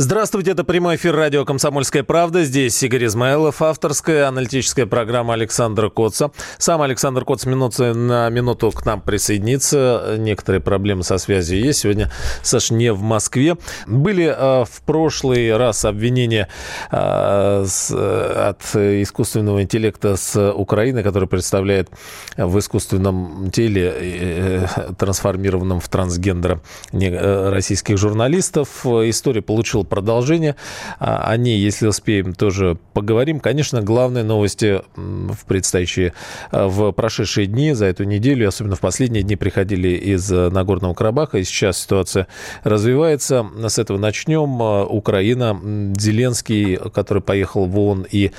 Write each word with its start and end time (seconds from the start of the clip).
Здравствуйте, 0.00 0.52
это 0.52 0.62
прямой 0.62 0.94
эфир 0.94 1.16
радио 1.16 1.44
«Комсомольская 1.44 2.04
правда». 2.04 2.44
Здесь 2.44 2.80
Игорь 2.84 3.06
Измайлов, 3.06 3.60
авторская 3.60 4.28
аналитическая 4.28 4.86
программа 4.86 5.34
Александра 5.34 5.88
Коца. 5.88 6.30
Сам 6.56 6.82
Александр 6.82 7.24
Коц 7.24 7.46
минуты 7.46 7.92
на 7.94 8.30
минуту 8.30 8.70
к 8.70 8.86
нам 8.86 9.00
присоединится. 9.00 10.14
Некоторые 10.16 10.60
проблемы 10.60 11.02
со 11.02 11.18
связью 11.18 11.58
есть. 11.58 11.80
Сегодня 11.80 12.12
Саш 12.44 12.70
не 12.70 12.92
в 12.92 13.02
Москве. 13.02 13.56
Были 13.88 14.26
э, 14.26 14.64
в 14.66 14.82
прошлый 14.86 15.56
раз 15.56 15.84
обвинения 15.84 16.46
э, 16.92 17.64
с, 17.66 17.90
э, 17.90 18.50
от 18.50 18.62
искусственного 18.76 19.64
интеллекта 19.64 20.16
с 20.16 20.52
Украины, 20.52 21.02
который 21.02 21.28
представляет 21.28 21.90
в 22.36 22.56
искусственном 22.60 23.50
теле, 23.50 23.92
э, 23.96 24.66
трансформированном 24.96 25.80
в 25.80 25.88
трансгендера 25.88 26.60
э, 26.92 27.50
российских 27.50 27.98
журналистов. 27.98 28.86
История 28.86 29.42
получила 29.42 29.87
продолжение. 29.88 30.56
А, 30.98 31.30
о 31.30 31.36
ней, 31.36 31.58
если 31.58 31.86
успеем, 31.86 32.34
тоже 32.34 32.78
поговорим. 32.92 33.40
Конечно, 33.40 33.82
главные 33.82 34.24
новости 34.24 34.82
в 34.96 35.44
предстоящие, 35.46 36.12
а, 36.50 36.68
в 36.68 36.92
прошедшие 36.92 37.46
дни, 37.46 37.72
за 37.72 37.86
эту 37.86 38.04
неделю, 38.04 38.48
особенно 38.48 38.76
в 38.76 38.80
последние 38.80 39.22
дни, 39.22 39.36
приходили 39.36 39.88
из 39.88 40.30
э, 40.30 40.50
Нагорного 40.50 40.94
Карабаха. 40.94 41.38
И 41.38 41.44
сейчас 41.44 41.78
ситуация 41.78 42.26
развивается. 42.62 43.46
С 43.66 43.78
этого 43.78 43.98
начнем. 43.98 44.62
А, 44.62 44.84
Украина, 44.84 45.58
Зеленский, 45.98 46.76
который 46.76 47.22
поехал 47.22 47.66
в 47.66 47.78
ООН 47.78 48.06
и 48.10 48.32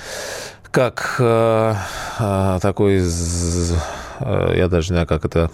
как 0.70 1.16
э, 1.18 1.74
такой 2.60 3.00
я 4.20 4.68
даже 4.68 4.90
не 4.90 4.94
знаю, 4.94 5.06
как 5.06 5.24
это 5.24 5.50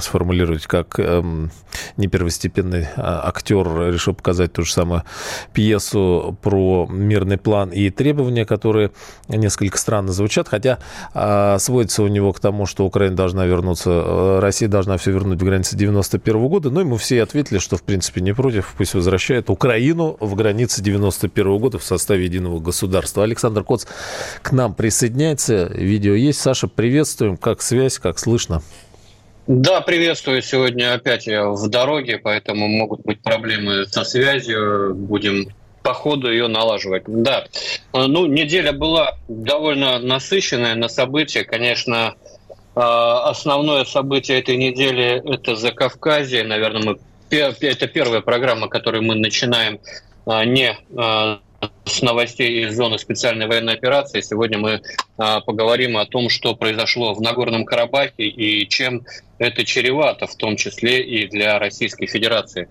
сформулировать, 0.00 0.66
как 0.66 0.98
эм, 0.98 1.50
не 1.96 2.08
первостепенный 2.08 2.88
а, 2.96 3.28
актер 3.28 3.66
решил 3.92 4.14
показать 4.14 4.52
ту 4.52 4.62
же 4.62 4.72
самую 4.72 5.04
пьесу 5.52 6.36
про 6.42 6.86
мирный 6.90 7.38
план 7.38 7.70
и 7.70 7.90
требования, 7.90 8.44
которые 8.44 8.90
несколько 9.28 9.78
странно 9.78 10.12
звучат, 10.12 10.48
хотя 10.48 10.78
а, 11.14 11.58
сводится 11.58 12.02
у 12.02 12.08
него 12.08 12.32
к 12.32 12.40
тому, 12.40 12.66
что 12.66 12.84
Украина 12.84 13.16
должна 13.16 13.46
вернуться, 13.46 13.90
э, 13.90 14.38
Россия 14.40 14.68
должна 14.68 14.96
все 14.96 15.12
вернуть 15.12 15.40
в 15.40 15.44
границы 15.44 15.76
91 15.76 16.48
года, 16.48 16.70
ну, 16.70 16.80
ему 16.80 16.96
все 16.96 17.22
ответили, 17.22 17.58
что, 17.58 17.76
в 17.76 17.82
принципе, 17.82 18.20
не 18.20 18.34
против, 18.34 18.74
пусть 18.76 18.94
возвращает 18.94 19.50
Украину 19.50 20.16
в 20.20 20.34
границы 20.34 20.82
91 20.82 21.58
года 21.58 21.78
в 21.78 21.84
составе 21.84 22.24
единого 22.24 22.58
государства. 22.58 23.22
Александр 23.22 23.64
Коц 23.64 23.86
к 24.42 24.52
нам 24.52 24.74
присоединяется, 24.74 25.66
видео 25.66 26.14
есть. 26.14 26.40
Саша, 26.40 26.68
приветствуем, 26.68 27.36
как 27.36 27.62
связь 27.62 27.75
связь, 27.76 27.98
как 27.98 28.18
слышно? 28.18 28.62
Да, 29.46 29.82
приветствую. 29.82 30.40
Сегодня 30.40 30.94
опять 30.94 31.26
я 31.26 31.46
в 31.50 31.68
дороге, 31.68 32.18
поэтому 32.18 32.68
могут 32.68 33.02
быть 33.02 33.20
проблемы 33.20 33.84
со 33.86 34.02
связью. 34.02 34.94
Будем 34.94 35.48
по 35.82 35.92
ходу 35.92 36.32
ее 36.32 36.48
налаживать. 36.48 37.04
Да, 37.06 37.44
ну, 37.92 38.26
неделя 38.26 38.72
была 38.72 39.18
довольно 39.28 39.98
насыщенная 39.98 40.74
на 40.74 40.88
события. 40.88 41.44
Конечно, 41.44 42.14
а, 42.74 43.28
основное 43.28 43.84
событие 43.84 44.40
этой 44.40 44.56
недели– 44.56 45.22
это 45.34 45.54
Закавказье. 45.54 46.44
Наверное, 46.44 46.82
мы 46.82 46.98
это 47.30 47.86
первая 47.86 48.22
программа, 48.22 48.68
которую 48.68 49.02
мы 49.02 49.14
начинаем 49.16 49.80
а, 50.24 50.44
не 50.44 50.76
а, 50.96 51.40
с 51.84 52.02
новостей 52.02 52.64
из 52.64 52.76
зоны 52.76 52.98
специальной 52.98 53.46
военной 53.46 53.74
операции. 53.74 54.20
Сегодня 54.20 54.58
мы 54.58 54.82
а, 55.16 55.40
поговорим 55.40 55.96
о 55.96 56.04
том, 56.04 56.28
что 56.28 56.54
произошло 56.54 57.14
в 57.14 57.20
Нагорном 57.20 57.64
Карабахе 57.64 58.24
и 58.24 58.68
чем 58.68 59.02
это 59.38 59.64
чревато, 59.64 60.26
в 60.26 60.34
том 60.36 60.56
числе 60.56 61.02
и 61.02 61.28
для 61.28 61.58
Российской 61.58 62.06
Федерации. 62.06 62.68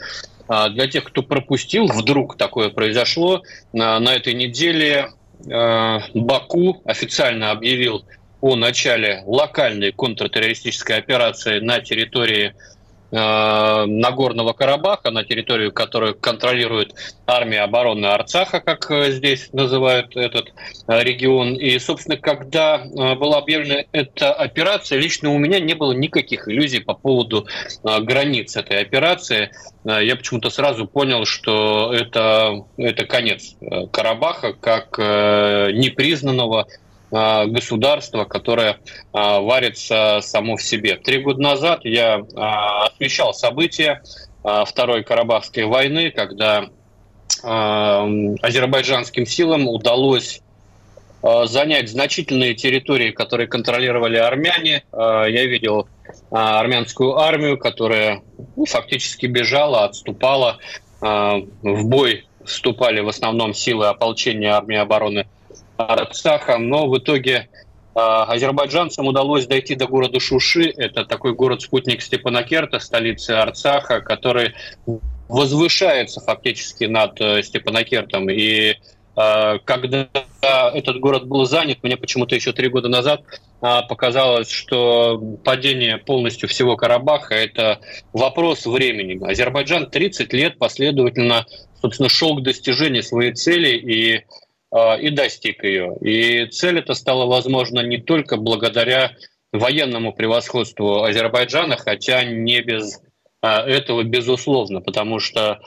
А, 0.47 0.69
для 0.69 0.87
тех, 0.87 1.03
кто 1.05 1.23
пропустил, 1.23 1.87
вдруг 1.87 2.37
такое 2.37 2.69
произошло, 2.69 3.41
а, 3.73 3.99
на 3.99 4.13
этой 4.13 4.33
неделе 4.33 5.09
а, 5.51 6.01
Баку 6.13 6.81
официально 6.85 7.51
объявил 7.51 8.05
о 8.41 8.55
начале 8.55 9.23
локальной 9.25 9.91
контртеррористической 9.91 10.97
операции 10.97 11.59
на 11.59 11.79
территории 11.79 12.53
Э, 12.53 12.74
Нагорного 13.15 14.53
Карабаха, 14.53 15.11
на 15.11 15.23
территорию, 15.23 15.71
которую 15.71 16.15
контролирует 16.15 16.93
армия 17.25 17.61
обороны 17.61 18.07
Арцаха, 18.07 18.59
как 18.59 18.91
э, 18.91 19.11
здесь 19.11 19.49
называют 19.53 20.15
этот 20.17 20.53
э, 20.87 21.03
регион. 21.03 21.55
И, 21.55 21.79
собственно, 21.79 22.17
когда 22.17 22.83
была 23.15 23.37
объявлена 23.37 23.83
эта 23.91 24.33
операция, 24.33 24.99
лично 24.99 25.31
у 25.31 25.37
меня 25.37 25.59
не 25.59 25.73
было 25.73 25.93
никаких 25.93 26.47
иллюзий 26.47 26.79
по 26.79 26.93
поводу 26.93 27.47
границ 27.83 28.55
этой 28.55 28.81
операции. 28.81 29.51
Я 29.85 30.15
почему-то 30.15 30.49
сразу 30.49 30.87
понял, 30.87 31.25
что 31.25 31.93
это, 31.93 32.65
это 32.77 33.05
конец 33.05 33.55
Карабаха 33.91 34.53
как 34.53 34.97
непризнанного 34.97 36.67
государство, 37.15 38.25
которое 38.25 38.77
а, 39.13 39.39
варится 39.39 40.19
само 40.21 40.57
в 40.57 40.61
себе. 40.61 40.95
Три 40.97 41.19
года 41.19 41.41
назад 41.41 41.81
я 41.83 42.21
а, 42.35 42.87
освещал 42.87 43.33
события 43.33 44.01
Второй 44.43 45.03
Карабахской 45.03 45.63
войны, 45.65 46.11
когда 46.11 46.69
азербайджанским 47.41 49.25
силам 49.25 49.67
удалось 49.67 50.41
занять 51.23 51.89
значительные 51.89 52.53
территории, 52.53 53.09
которые 53.09 53.47
контролировали 53.47 54.17
армяне. 54.17 54.83
Я 54.93 55.45
видел 55.45 55.87
армянскую 56.29 57.17
армию, 57.17 57.57
которая 57.57 58.21
ну, 58.55 58.65
фактически 58.65 59.25
бежала, 59.25 59.85
отступала. 59.85 60.59
В 61.01 61.43
бой 61.63 62.27
вступали 62.45 62.99
в 62.99 63.09
основном 63.09 63.55
силы 63.55 63.87
ополчения 63.87 64.51
армии 64.51 64.77
обороны 64.77 65.25
Арцаха, 65.77 66.57
но 66.57 66.87
в 66.87 66.97
итоге 66.97 67.49
а, 67.95 68.23
азербайджанцам 68.23 69.07
удалось 69.07 69.47
дойти 69.47 69.75
до 69.75 69.87
города 69.87 70.19
Шуши. 70.19 70.73
Это 70.75 71.05
такой 71.05 71.33
город-спутник 71.33 72.01
Степанакерта, 72.01 72.79
столицы 72.79 73.31
Арцаха, 73.31 74.01
который 74.01 74.53
возвышается 75.27 76.21
фактически 76.21 76.83
над 76.83 77.19
э, 77.19 77.41
Степанакертом. 77.41 78.29
И 78.29 78.75
а, 79.15 79.59
когда 79.59 80.09
этот 80.41 80.99
город 80.99 81.25
был 81.27 81.45
занят, 81.45 81.79
мне 81.83 81.97
почему-то 81.97 82.35
еще 82.35 82.51
три 82.51 82.67
года 82.67 82.89
назад 82.89 83.23
а, 83.61 83.81
показалось, 83.83 84.49
что 84.49 85.17
падение 85.43 85.97
полностью 85.97 86.49
всего 86.49 86.75
Карабаха– 86.75 87.33
это 87.35 87.79
вопрос 88.13 88.65
времени. 88.65 89.17
Азербайджан 89.25 89.89
30 89.89 90.33
лет 90.33 90.57
последовательно, 90.59 91.45
собственно, 91.81 92.09
шел 92.09 92.35
к 92.35 92.43
достижению 92.43 93.03
своей 93.03 93.33
цели, 93.33 93.69
и 93.77 94.25
и 94.99 95.09
достиг 95.09 95.63
ее. 95.63 95.95
И 96.01 96.47
цель 96.47 96.79
эта 96.79 96.93
стала 96.93 97.25
возможна 97.25 97.79
не 97.81 97.97
только 97.97 98.37
благодаря 98.37 99.11
военному 99.51 100.13
превосходству 100.13 101.03
Азербайджана, 101.03 101.77
хотя 101.77 102.23
не 102.23 102.61
без 102.61 103.01
а, 103.41 103.61
этого 103.61 104.03
безусловно, 104.03 104.81
потому 104.81 105.19
что 105.19 105.59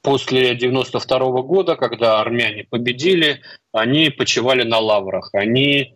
после 0.00 0.54
92 0.54 1.18
года, 1.42 1.76
когда 1.76 2.20
армяне 2.22 2.64
победили, 2.70 3.42
они 3.70 4.08
почивали 4.08 4.62
на 4.62 4.78
лаврах, 4.78 5.28
они 5.34 5.94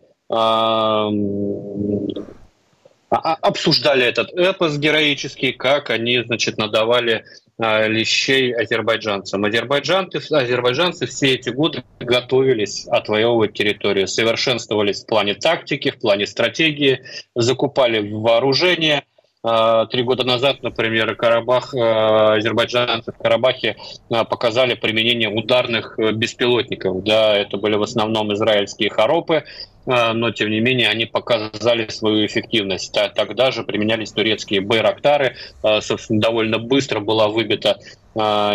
обсуждали 3.09 4.05
этот 4.05 4.31
эпос 4.33 4.77
героический, 4.77 5.53
как 5.53 5.89
они, 5.89 6.21
значит, 6.23 6.57
надавали 6.57 7.23
а, 7.23 7.46
лещей 7.59 8.53
азербайджанцам. 8.53 9.43
Азербайджанцы, 9.43 10.17
азербайджанцы 10.31 11.07
все 11.07 11.33
эти 11.33 11.49
годы 11.49 11.83
готовились 11.99 12.87
отвоевывать 12.87 13.53
территорию, 13.53 14.07
совершенствовались 14.07 15.03
в 15.03 15.07
плане 15.07 15.33
тактики, 15.33 15.91
в 15.91 15.99
плане 15.99 16.27
стратегии, 16.27 17.01
закупали 17.35 18.11
вооружение. 18.11 19.03
А, 19.43 19.85
три 19.85 20.03
года 20.03 20.23
назад, 20.23 20.61
например, 20.61 21.15
Карабах, 21.15 21.73
а, 21.73 22.35
азербайджанцы 22.35 23.11
в 23.11 23.17
Карабахе 23.17 23.77
показали 24.09 24.73
применение 24.73 25.29
ударных 25.29 25.97
э, 25.97 26.11
беспилотников. 26.11 27.03
Да, 27.03 27.35
это 27.37 27.57
были 27.57 27.75
в 27.75 27.83
основном 27.83 28.33
израильские 28.33 28.89
хоропы, 28.89 29.45
но 29.87 30.31
тем 30.31 30.51
не 30.51 30.59
менее 30.59 30.89
они 30.89 31.05
показали 31.05 31.87
свою 31.87 32.25
эффективность. 32.25 32.95
Тогда 33.15 33.51
же 33.51 33.63
применялись 33.63 34.11
турецкие 34.11 34.61
байрактары, 34.61 35.35
собственно, 35.81 36.19
довольно 36.19 36.59
быстро 36.59 36.99
была 36.99 37.29
выбита 37.29 37.77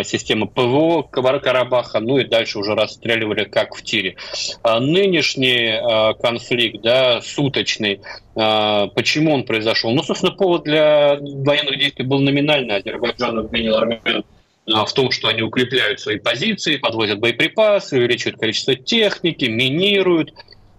система 0.03 0.45
ПВО 0.45 1.03
Карабаха, 1.03 1.99
ну 1.99 2.17
и 2.17 2.25
дальше 2.25 2.59
уже 2.59 2.75
расстреливали 2.75 3.45
как 3.45 3.75
в 3.75 3.81
тире. 3.81 4.15
Нынешний 4.63 5.79
конфликт, 6.21 6.81
да, 6.81 7.21
суточный, 7.21 8.01
почему 8.35 9.33
он 9.33 9.43
произошел? 9.45 9.91
Ну, 9.91 10.03
собственно, 10.03 10.33
повод 10.33 10.63
для 10.63 11.17
военных 11.17 11.79
действий 11.79 12.05
был 12.05 12.19
номинальный. 12.19 12.77
Азербайджан 12.77 13.39
обвинил 13.39 13.77
армян 13.77 14.23
в 14.65 14.93
том, 14.93 15.11
что 15.11 15.27
они 15.27 15.41
укрепляют 15.41 15.99
свои 15.99 16.17
позиции, 16.19 16.77
подвозят 16.77 17.19
боеприпасы, 17.19 17.97
увеличивают 17.97 18.39
количество 18.39 18.75
техники, 18.75 19.45
минируют 19.45 20.31
э, 20.31 20.33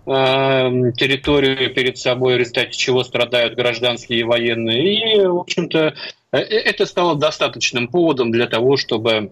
территорию 0.07 1.73
перед 1.75 1.99
собой, 1.99 2.35
в 2.35 2.39
результате 2.39 2.73
чего 2.73 3.05
страдают 3.05 3.55
гражданские 3.55 4.21
и 4.21 4.25
военные. 4.25 5.17
И, 5.17 5.27
в 5.27 5.39
общем-то, 5.39 5.95
э, 6.33 6.39
это 6.39 6.87
стало 6.87 7.17
достаточным 7.17 7.89
поводом 7.89 8.31
для 8.31 8.47
того, 8.47 8.77
чтобы 8.77 9.31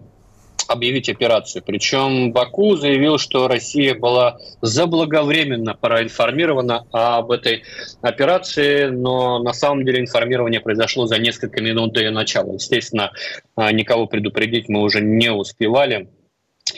объявить 0.67 1.09
операцию. 1.09 1.63
Причем 1.65 2.31
Баку 2.31 2.75
заявил, 2.75 3.17
что 3.17 3.47
Россия 3.47 3.95
была 3.95 4.37
заблаговременно 4.61 5.75
проинформирована 5.75 6.85
об 6.91 7.31
этой 7.31 7.63
операции, 8.01 8.85
но 8.85 9.39
на 9.39 9.53
самом 9.53 9.85
деле 9.85 9.99
информирование 9.99 10.61
произошло 10.61 11.05
за 11.05 11.19
несколько 11.19 11.61
минут 11.61 11.93
до 11.93 12.01
ее 12.01 12.11
начала. 12.11 12.53
Естественно, 12.53 13.11
а, 13.55 13.71
никого 13.71 14.07
предупредить 14.07 14.69
мы 14.69 14.81
уже 14.81 15.01
не 15.01 15.31
успевали 15.31 16.07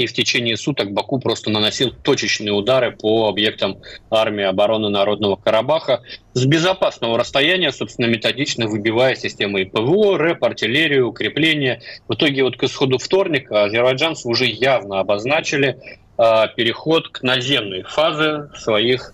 и 0.04 0.08
в 0.08 0.14
течение 0.14 0.58
суток 0.58 0.92
Баку 0.92 1.20
просто 1.20 1.50
наносил 1.50 1.92
точечные 1.92 2.54
удары 2.54 2.92
по 2.92 3.28
объектам 3.28 3.78
армии 4.10 4.44
обороны 4.44 4.90
Народного 4.90 5.36
Карабаха 5.36 6.02
с 6.34 6.46
безопасного 6.46 7.18
расстояния, 7.18 7.72
собственно, 7.72 8.08
методично 8.08 8.68
выбивая 8.68 9.16
системы 9.16 9.66
ПВО, 9.66 10.18
РЭП, 10.18 10.44
артиллерию, 10.44 11.10
укрепления. 11.10 11.82
В 12.08 12.16
итоге 12.16 12.44
вот 12.44 12.58
к 12.58 12.64
исходу 12.64 12.98
вторника 12.98 13.64
азербайджанцы 13.66 14.28
уже 14.28 14.46
явно 14.46 15.00
обозначили 15.00 15.78
э, 16.18 16.44
переход 16.56 17.10
к 17.10 17.24
наземной 17.24 17.84
фазе 17.84 18.50
своих 18.58 19.14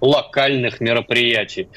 локальных 0.00 0.80
мероприятий. 0.80 1.68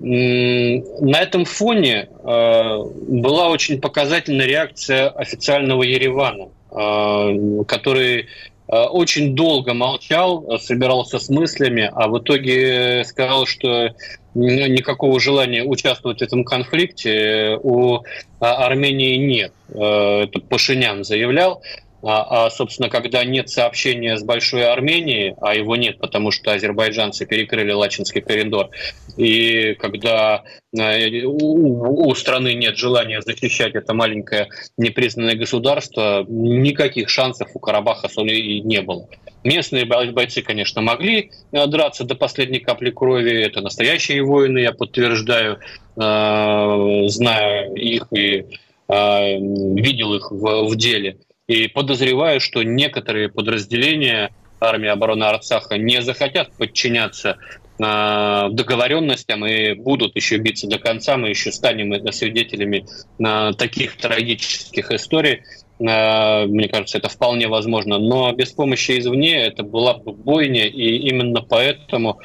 На 0.00 1.20
этом 1.20 1.44
фоне 1.44 2.08
э, 2.08 2.78
была 3.08 3.48
очень 3.48 3.80
показательная 3.80 4.46
реакция 4.46 5.08
официального 5.08 5.82
Еревана 5.82 6.50
который 6.70 8.26
а, 8.68 8.86
очень 8.86 9.34
долго 9.34 9.74
молчал, 9.74 10.58
собирался 10.60 11.18
с 11.18 11.28
мыслями, 11.28 11.90
а 11.92 12.08
в 12.08 12.18
итоге 12.18 13.02
сказал, 13.04 13.46
что 13.46 13.94
никакого 14.34 15.18
желания 15.18 15.64
участвовать 15.64 16.18
в 16.18 16.22
этом 16.22 16.44
конфликте 16.44 17.58
у 17.62 18.00
Армении 18.40 19.16
нет. 19.16 19.52
Это 19.70 20.40
Пашинян 20.48 21.02
заявлял. 21.02 21.62
А, 22.02 22.46
а, 22.46 22.50
собственно, 22.50 22.88
когда 22.88 23.24
нет 23.24 23.50
сообщения 23.50 24.16
с 24.16 24.22
Большой 24.22 24.70
Арменией, 24.70 25.34
а 25.40 25.54
его 25.54 25.74
нет, 25.74 25.98
потому 25.98 26.30
что 26.30 26.52
азербайджанцы 26.52 27.26
перекрыли 27.26 27.72
Лачинский 27.72 28.20
коридор, 28.20 28.70
и 29.16 29.74
когда 29.74 30.44
э, 30.78 31.24
у, 31.24 32.14
страны 32.14 32.54
нет 32.54 32.76
желания 32.76 33.20
защищать 33.20 33.74
это 33.74 33.94
маленькое 33.94 34.48
непризнанное 34.76 35.34
государство, 35.34 36.24
никаких 36.28 37.08
шансов 37.08 37.48
у 37.54 37.58
Карабаха 37.58 38.08
и 38.22 38.60
не 38.60 38.80
было. 38.80 39.08
Местные 39.42 39.84
бойцы, 39.84 40.42
конечно, 40.42 40.80
могли 40.80 41.32
э, 41.50 41.66
драться 41.66 42.04
до 42.04 42.14
последней 42.14 42.60
капли 42.60 42.90
крови. 42.90 43.42
Это 43.42 43.60
настоящие 43.60 44.22
воины, 44.22 44.58
я 44.58 44.72
подтверждаю, 44.72 45.58
э, 45.96 47.08
знаю 47.08 47.74
их 47.74 48.06
и 48.12 48.44
видел 48.88 50.14
их 50.14 50.30
в 50.30 50.74
деле. 50.74 51.18
И 51.48 51.66
подозреваю, 51.66 52.40
что 52.40 52.62
некоторые 52.62 53.30
подразделения 53.30 54.30
армии 54.60 54.88
обороны 54.88 55.24
Арцаха 55.24 55.78
не 55.78 56.02
захотят 56.02 56.52
подчиняться 56.52 57.38
э, 57.78 58.48
договоренностям 58.50 59.46
и 59.46 59.72
будут 59.72 60.14
еще 60.14 60.36
биться 60.36 60.68
до 60.68 60.78
конца. 60.78 61.16
Мы 61.16 61.30
еще 61.30 61.50
станем 61.50 61.94
свидетелями 62.12 62.84
э, 63.18 63.52
таких 63.54 63.96
трагических 63.96 64.90
историй. 64.90 65.42
Э, 65.80 66.44
мне 66.44 66.68
кажется, 66.68 66.98
это 66.98 67.08
вполне 67.08 67.48
возможно. 67.48 67.98
Но 67.98 68.30
без 68.32 68.52
помощи 68.52 68.98
извне 68.98 69.42
это 69.46 69.62
была 69.62 69.94
бы 69.94 70.12
бойня, 70.12 70.66
и 70.66 70.98
именно 70.98 71.40
поэтому 71.40 72.20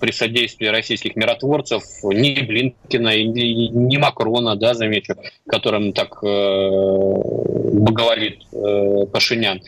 при 0.00 0.10
содействии 0.10 0.66
российских 0.66 1.14
миротворцев, 1.16 1.82
ни 2.02 2.40
Блинкина, 2.40 3.22
ни 3.22 3.96
Макрона, 3.98 4.56
да, 4.56 4.74
замечу, 4.74 5.14
которым 5.46 5.92
так 5.92 6.22
боговолит 7.72 8.40
э, 8.52 9.06
Пашинян, 9.12 9.60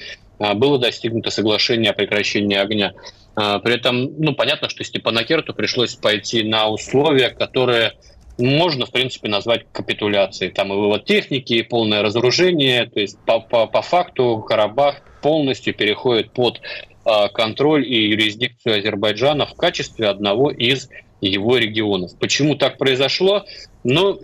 было 0.56 0.78
достигнуто 0.78 1.30
соглашение 1.30 1.92
о 1.92 1.94
прекращении 1.94 2.56
огня. 2.56 2.94
При 3.34 3.74
этом, 3.74 4.12
ну, 4.18 4.34
понятно, 4.34 4.68
что 4.68 4.82
Степанакерту 4.82 5.54
пришлось 5.54 5.94
пойти 5.94 6.42
на 6.42 6.68
условия, 6.68 7.30
которые 7.30 7.92
можно, 8.38 8.86
в 8.86 8.90
принципе, 8.90 9.28
назвать 9.28 9.66
капитуляцией. 9.72 10.52
Там 10.52 10.72
и 10.72 10.76
вывод 10.76 11.04
техники, 11.04 11.54
и 11.54 11.62
полное 11.62 12.02
разоружение. 12.02 12.86
То 12.86 13.00
есть 13.00 13.18
по, 13.24 13.40
по, 13.40 13.66
по 13.66 13.82
факту 13.82 14.44
Карабах 14.46 14.96
полностью 15.22 15.74
переходит 15.74 16.32
под 16.32 16.58
э, 16.58 16.60
контроль 17.04 17.86
и 17.86 18.08
юрисдикцию 18.10 18.78
Азербайджана 18.78 19.46
в 19.46 19.54
качестве 19.54 20.08
одного 20.08 20.50
из 20.50 20.88
его 21.20 21.56
регионов. 21.56 22.12
Почему 22.18 22.56
так 22.56 22.78
произошло? 22.78 23.44
Ну, 23.84 24.20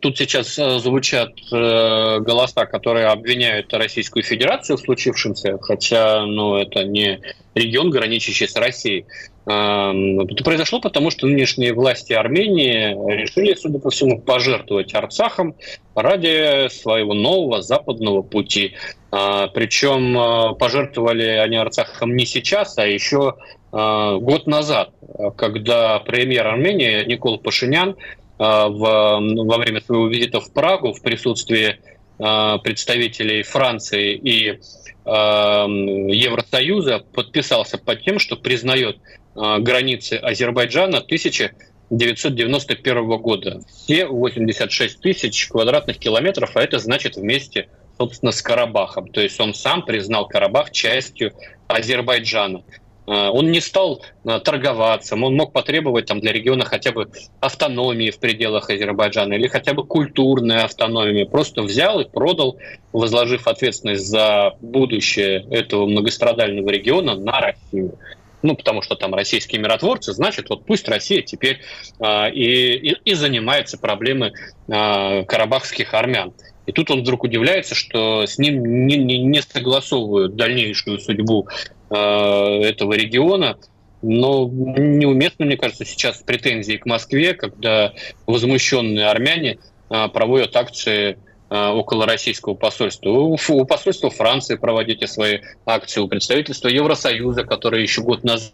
Тут 0.00 0.18
сейчас 0.18 0.58
э, 0.58 0.78
звучат 0.78 1.32
э, 1.52 2.18
голоса, 2.20 2.66
которые 2.66 3.06
обвиняют 3.06 3.72
Российскую 3.72 4.22
Федерацию 4.22 4.76
в 4.76 4.80
случившемся, 4.80 5.58
хотя 5.60 6.24
ну, 6.26 6.56
это 6.56 6.84
не 6.84 7.20
регион, 7.54 7.90
граничащий 7.90 8.48
с 8.48 8.56
Россией. 8.56 9.06
Эм, 9.46 10.20
это 10.20 10.42
произошло 10.42 10.80
потому, 10.80 11.10
что 11.10 11.26
нынешние 11.26 11.74
власти 11.74 12.12
Армении 12.12 12.94
решили, 13.14 13.54
судя 13.54 13.78
по 13.78 13.90
всему, 13.90 14.20
пожертвовать 14.20 14.94
Арцахом 14.94 15.54
ради 15.94 16.68
своего 16.70 17.14
нового 17.14 17.62
западного 17.62 18.22
пути. 18.22 18.74
Э, 19.12 19.48
Причем 19.54 20.56
пожертвовали 20.56 21.26
они 21.26 21.56
Арцахом 21.56 22.16
не 22.16 22.26
сейчас, 22.26 22.78
а 22.78 22.86
еще 22.86 23.34
год 23.72 24.46
назад, 24.46 24.90
когда 25.36 25.98
премьер 25.98 26.46
Армении 26.46 27.04
Никол 27.06 27.38
Пашинян 27.38 27.96
в, 28.38 28.78
во 28.78 29.58
время 29.58 29.80
своего 29.80 30.06
визита 30.08 30.40
в 30.40 30.52
Прагу 30.52 30.92
в 30.92 31.00
присутствии 31.02 31.78
а, 32.18 32.58
представителей 32.58 33.42
Франции 33.42 34.14
и 34.14 34.60
а, 35.04 35.66
Евросоюза 35.66 37.04
подписался 37.12 37.78
под 37.78 38.02
тем, 38.02 38.18
что 38.18 38.36
признает 38.36 38.98
границы 39.34 40.14
Азербайджана 40.14 40.98
1991 40.98 43.06
года. 43.18 43.60
Все 43.68 44.06
86 44.06 45.00
тысяч 45.00 45.48
квадратных 45.48 45.98
километров, 45.98 46.52
а 46.54 46.62
это 46.62 46.78
значит 46.78 47.16
вместе, 47.16 47.68
собственно, 47.98 48.30
с 48.30 48.40
Карабахом. 48.40 49.08
То 49.08 49.20
есть 49.20 49.40
он 49.40 49.52
сам 49.52 49.84
признал 49.84 50.28
Карабах 50.28 50.70
частью 50.70 51.32
Азербайджана. 51.66 52.62
А, 53.06 53.30
он 53.30 53.50
не 53.50 53.60
стал 53.60 54.02
а, 54.24 54.40
торговаться, 54.40 55.14
он 55.14 55.36
мог 55.36 55.52
потребовать 55.52 56.06
там, 56.06 56.20
для 56.20 56.32
региона 56.32 56.64
хотя 56.64 56.92
бы 56.92 57.10
автономии 57.40 58.10
в 58.10 58.18
пределах 58.18 58.70
Азербайджана 58.70 59.34
или 59.34 59.46
хотя 59.46 59.74
бы 59.74 59.84
культурной 59.84 60.62
автономии. 60.62 61.24
Просто 61.24 61.62
взял 61.62 62.00
и 62.00 62.08
продал, 62.08 62.58
возложив 62.92 63.46
ответственность 63.46 64.06
за 64.06 64.54
будущее 64.60 65.46
этого 65.50 65.86
многострадального 65.86 66.70
региона 66.70 67.14
на 67.16 67.40
Россию. 67.40 67.98
Ну, 68.42 68.54
потому 68.54 68.82
что 68.82 68.94
там 68.94 69.14
российские 69.14 69.62
миротворцы, 69.62 70.12
значит, 70.12 70.50
вот 70.50 70.66
пусть 70.66 70.86
Россия 70.86 71.22
теперь 71.22 71.60
э, 71.98 72.30
и, 72.30 72.74
и, 72.74 72.96
и 73.02 73.14
занимается 73.14 73.78
проблемой 73.78 74.34
э, 74.68 75.24
карабахских 75.24 75.94
армян. 75.94 76.34
И 76.66 76.72
тут 76.72 76.90
он 76.90 77.00
вдруг 77.00 77.24
удивляется, 77.24 77.74
что 77.74 78.26
с 78.26 78.38
ним 78.38 78.86
не, 78.86 78.96
не, 78.96 79.18
не 79.18 79.42
согласовывают 79.42 80.36
дальнейшую 80.36 80.98
судьбу 80.98 81.48
э, 81.90 81.94
этого 81.94 82.94
региона. 82.94 83.58
Но 84.02 84.48
неуместно, 84.48 85.46
мне 85.46 85.56
кажется, 85.56 85.84
сейчас 85.84 86.22
претензии 86.22 86.76
к 86.76 86.86
Москве, 86.86 87.34
когда 87.34 87.92
возмущенные 88.26 89.06
армяне 89.06 89.58
э, 89.90 90.08
проводят 90.08 90.56
акции 90.56 91.18
около 91.54 92.06
российского 92.06 92.54
посольства. 92.54 93.10
У, 93.10 93.36
посольства 93.64 94.10
Франции 94.10 94.56
проводите 94.56 95.06
свои 95.06 95.38
акции, 95.66 96.00
у 96.00 96.08
представительства 96.08 96.68
Евросоюза, 96.68 97.44
которое 97.44 97.82
еще 97.82 98.02
год 98.02 98.24
назад 98.24 98.52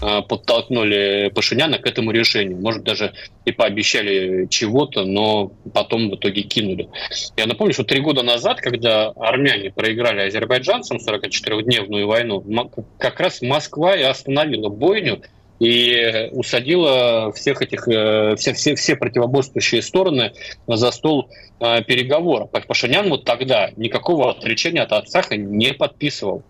а, 0.00 0.22
подтолкнули 0.22 1.30
Пашиняна 1.34 1.78
к 1.78 1.86
этому 1.86 2.12
решению. 2.12 2.58
Может, 2.58 2.84
даже 2.84 3.12
и 3.44 3.52
пообещали 3.52 4.46
чего-то, 4.46 5.04
но 5.04 5.52
потом 5.74 6.10
в 6.10 6.14
итоге 6.14 6.42
кинули. 6.42 6.88
Я 7.36 7.46
напомню, 7.46 7.74
что 7.74 7.84
три 7.84 8.00
года 8.00 8.22
назад, 8.22 8.60
когда 8.60 9.08
армяне 9.16 9.70
проиграли 9.70 10.20
азербайджанцам 10.20 10.98
44-дневную 10.98 12.06
войну, 12.06 12.44
как 12.98 13.18
раз 13.20 13.42
Москва 13.42 13.96
и 13.96 14.02
остановила 14.02 14.68
бойню 14.68 15.22
и 15.60 16.30
усадила 16.32 17.32
всех 17.32 17.60
этих, 17.62 17.86
э, 17.86 18.34
все, 18.36 18.54
все, 18.54 18.74
все 18.74 18.96
противоборствующие 18.96 19.82
стороны 19.82 20.32
за 20.66 20.90
стол 20.90 21.28
э, 21.60 21.82
переговоров. 21.82 22.50
Пашинян 22.66 23.08
вот 23.10 23.24
тогда 23.24 23.70
никакого 23.76 24.30
отречения 24.30 24.82
от 24.82 24.92
Арцаха 24.92 25.36
не 25.36 25.74
подписывал. 25.74 26.42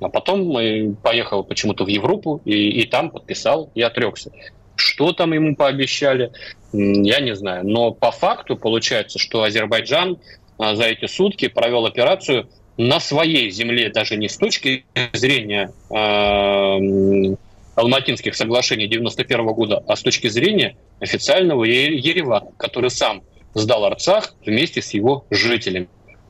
А 0.00 0.08
потом 0.08 0.96
поехал 0.96 1.44
почему-то 1.44 1.84
в 1.84 1.88
Европу 1.88 2.42
и, 2.44 2.80
и 2.80 2.86
там 2.86 3.10
подписал 3.10 3.70
и 3.74 3.82
отрекся. 3.82 4.30
Что 4.74 5.12
там 5.12 5.32
ему 5.32 5.54
пообещали, 5.54 6.32
я 6.72 7.20
не 7.20 7.34
знаю. 7.34 7.66
Но 7.66 7.92
по 7.92 8.10
факту 8.10 8.56
получается, 8.56 9.18
что 9.18 9.42
Азербайджан 9.42 10.18
за 10.58 10.84
эти 10.84 11.06
сутки 11.06 11.48
провел 11.48 11.86
операцию 11.86 12.48
на 12.76 13.00
своей 13.00 13.50
земле, 13.50 13.90
даже 13.90 14.16
не 14.16 14.28
с 14.28 14.36
точки 14.36 14.84
зрения 15.14 15.72
э, 15.90 17.36
Алматинских 17.76 18.34
соглашений 18.34 18.88
91 18.88 19.46
года, 19.48 19.84
а 19.86 19.96
с 19.96 20.02
точки 20.02 20.28
зрения 20.28 20.76
официального 20.98 21.64
Еревана, 21.64 22.52
который 22.56 22.90
сам 22.90 23.22
сдал 23.54 23.84
Арцах 23.84 24.34
вместе 24.44 24.80
с 24.80 24.94
его 24.94 25.26
жителями. 25.30 25.88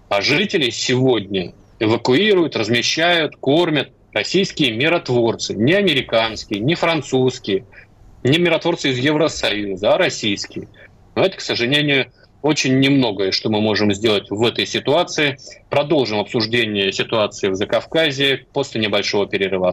А 0.08 0.20
жители 0.20 0.70
сегодня 0.70 1.54
эвакуируют, 1.78 2.56
размещают, 2.56 3.36
кормят 3.36 3.92
российские 4.12 4.72
миротворцы, 4.72 5.54
не 5.54 5.74
американские, 5.74 6.60
не 6.60 6.74
французские, 6.74 7.64
не 8.24 8.38
миротворцы 8.38 8.90
из 8.90 8.98
Евросоюза, 8.98 9.94
а 9.94 9.98
российские. 9.98 10.68
Но 11.14 11.24
это, 11.24 11.36
к 11.36 11.40
сожалению, 11.40 12.10
очень 12.42 12.80
немногое, 12.80 13.30
что 13.30 13.50
мы 13.50 13.60
можем 13.60 13.92
сделать 13.92 14.30
в 14.30 14.42
этой 14.44 14.66
ситуации. 14.66 15.38
Продолжим 15.70 16.18
обсуждение 16.18 16.92
ситуации 16.92 17.48
в 17.48 17.54
Закавказье 17.54 18.46
после 18.52 18.80
небольшого 18.80 19.26
перерыва. 19.26 19.72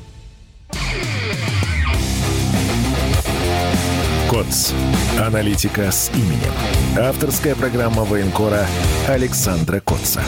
КОЦ. 4.41 4.73
Аналитика 5.19 5.91
с 5.91 6.09
именем. 6.15 6.53
Авторская 6.97 7.53
программа 7.55 8.03
военкора 8.03 8.65
Александра 9.07 9.79
Котца. 9.79 10.21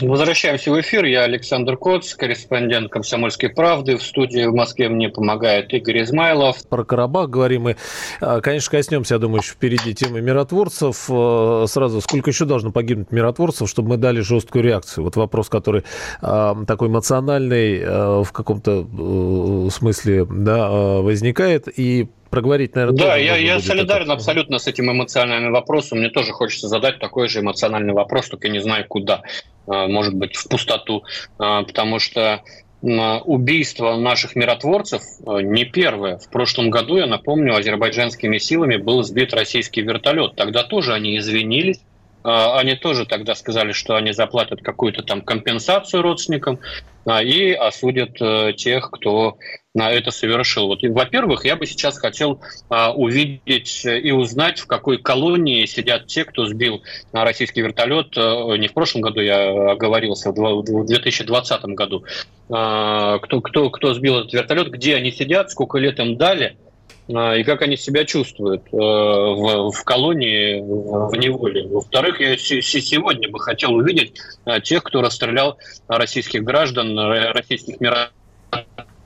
Возвращаемся 0.00 0.70
в 0.70 0.80
эфир. 0.80 1.04
Я 1.04 1.22
Александр 1.22 1.76
Коц, 1.76 2.14
корреспондент 2.14 2.90
«Комсомольской 2.90 3.48
правды». 3.48 3.96
В 3.96 4.02
студии 4.02 4.46
в 4.46 4.54
Москве 4.54 4.88
мне 4.88 5.08
помогает 5.08 5.74
Игорь 5.74 6.02
Измайлов. 6.02 6.64
Про 6.68 6.84
Карабах 6.84 7.30
говорим 7.30 7.62
мы. 7.62 7.76
А, 8.20 8.40
конечно, 8.40 8.70
коснемся, 8.70 9.14
я 9.14 9.18
думаю, 9.18 9.40
еще 9.40 9.54
впереди 9.54 9.94
темы 9.94 10.20
миротворцев. 10.20 11.06
А, 11.10 11.64
сразу, 11.66 12.00
сколько 12.00 12.30
еще 12.30 12.44
должно 12.44 12.70
погибнуть 12.70 13.10
миротворцев, 13.10 13.68
чтобы 13.68 13.90
мы 13.90 13.96
дали 13.96 14.20
жесткую 14.20 14.62
реакцию? 14.62 15.02
Вот 15.02 15.16
вопрос, 15.16 15.48
который 15.48 15.82
а, 16.22 16.56
такой 16.64 16.88
эмоциональный 16.88 17.78
в 18.22 18.30
каком-то 18.32 18.86
э, 18.86 19.70
смысле 19.70 20.26
да, 20.30 20.68
возникает. 21.00 21.68
И 21.76 22.08
проговорить, 22.30 22.74
наверное, 22.74 22.98
Да, 22.98 23.16
я, 23.16 23.36
я 23.36 23.60
солидарен 23.60 24.04
это. 24.04 24.14
абсолютно 24.14 24.58
с 24.58 24.66
этим 24.66 24.90
эмоциональным 24.90 25.52
вопросом. 25.52 25.98
Мне 25.98 26.10
тоже 26.10 26.32
хочется 26.32 26.68
задать 26.68 26.98
такой 26.98 27.28
же 27.28 27.40
эмоциональный 27.40 27.92
вопрос, 27.92 28.28
только 28.28 28.48
не 28.48 28.60
знаю 28.60 28.86
куда. 28.86 29.22
А, 29.66 29.86
может 29.88 30.14
быть, 30.14 30.36
в 30.36 30.48
пустоту. 30.48 31.04
А, 31.38 31.62
потому 31.62 31.98
что 31.98 32.42
убийство 32.80 33.96
наших 33.96 34.36
миротворцев 34.36 35.02
а, 35.26 35.40
не 35.40 35.64
первое. 35.64 36.18
В 36.18 36.30
прошлом 36.30 36.70
году, 36.70 36.96
я 36.96 37.06
напомню, 37.06 37.56
азербайджанскими 37.56 38.38
силами 38.38 38.76
был 38.76 39.02
сбит 39.02 39.34
российский 39.34 39.82
вертолет. 39.82 40.36
Тогда 40.36 40.62
тоже 40.62 40.94
они 40.94 41.18
извинились. 41.18 41.80
Они 42.22 42.74
тоже 42.74 43.06
тогда 43.06 43.34
сказали, 43.34 43.72
что 43.72 43.94
они 43.94 44.12
заплатят 44.12 44.60
какую-то 44.62 45.02
там 45.02 45.22
компенсацию 45.22 46.02
родственникам 46.02 46.58
и 47.06 47.52
осудят 47.52 48.20
э, 48.20 48.52
тех, 48.54 48.90
кто 48.90 49.38
это 49.74 50.10
совершил. 50.10 50.66
Вот, 50.66 50.82
во-первых, 50.82 51.44
я 51.44 51.56
бы 51.56 51.66
сейчас 51.66 51.98
хотел 51.98 52.40
а, 52.68 52.92
увидеть 52.92 53.84
и 53.84 54.10
узнать, 54.10 54.58
в 54.58 54.66
какой 54.66 54.98
колонии 54.98 55.66
сидят 55.66 56.06
те, 56.06 56.24
кто 56.24 56.46
сбил 56.46 56.82
российский 57.12 57.60
вертолет. 57.60 58.08
А, 58.16 58.54
не 58.56 58.68
в 58.68 58.74
прошлом 58.74 59.02
году 59.02 59.20
я 59.20 59.72
оговорился, 59.72 60.32
в 60.32 60.86
2020 60.86 61.62
году. 61.66 62.04
А, 62.50 63.18
кто, 63.18 63.40
кто, 63.40 63.70
кто 63.70 63.94
сбил 63.94 64.18
этот 64.18 64.32
вертолет, 64.32 64.70
где 64.70 64.96
они 64.96 65.12
сидят, 65.12 65.50
сколько 65.50 65.78
лет 65.78 65.98
им 66.00 66.16
дали 66.16 66.56
а, 66.56 66.67
и 67.08 67.42
как 67.42 67.62
они 67.62 67.76
себя 67.76 68.04
чувствуют 68.04 68.62
а, 68.72 68.76
в, 68.76 69.72
в 69.72 69.84
колонии, 69.84 70.60
в 70.60 71.16
неволе. 71.16 71.66
Во-вторых, 71.66 72.20
я 72.20 72.36
сегодня 72.36 73.30
бы 73.30 73.40
хотел 73.40 73.74
увидеть 73.74 74.14
а, 74.44 74.60
тех, 74.60 74.82
кто 74.82 75.00
расстрелял 75.00 75.58
российских 75.88 76.44
граждан, 76.44 76.98
российских 76.98 77.80
миротворцев 77.80 78.12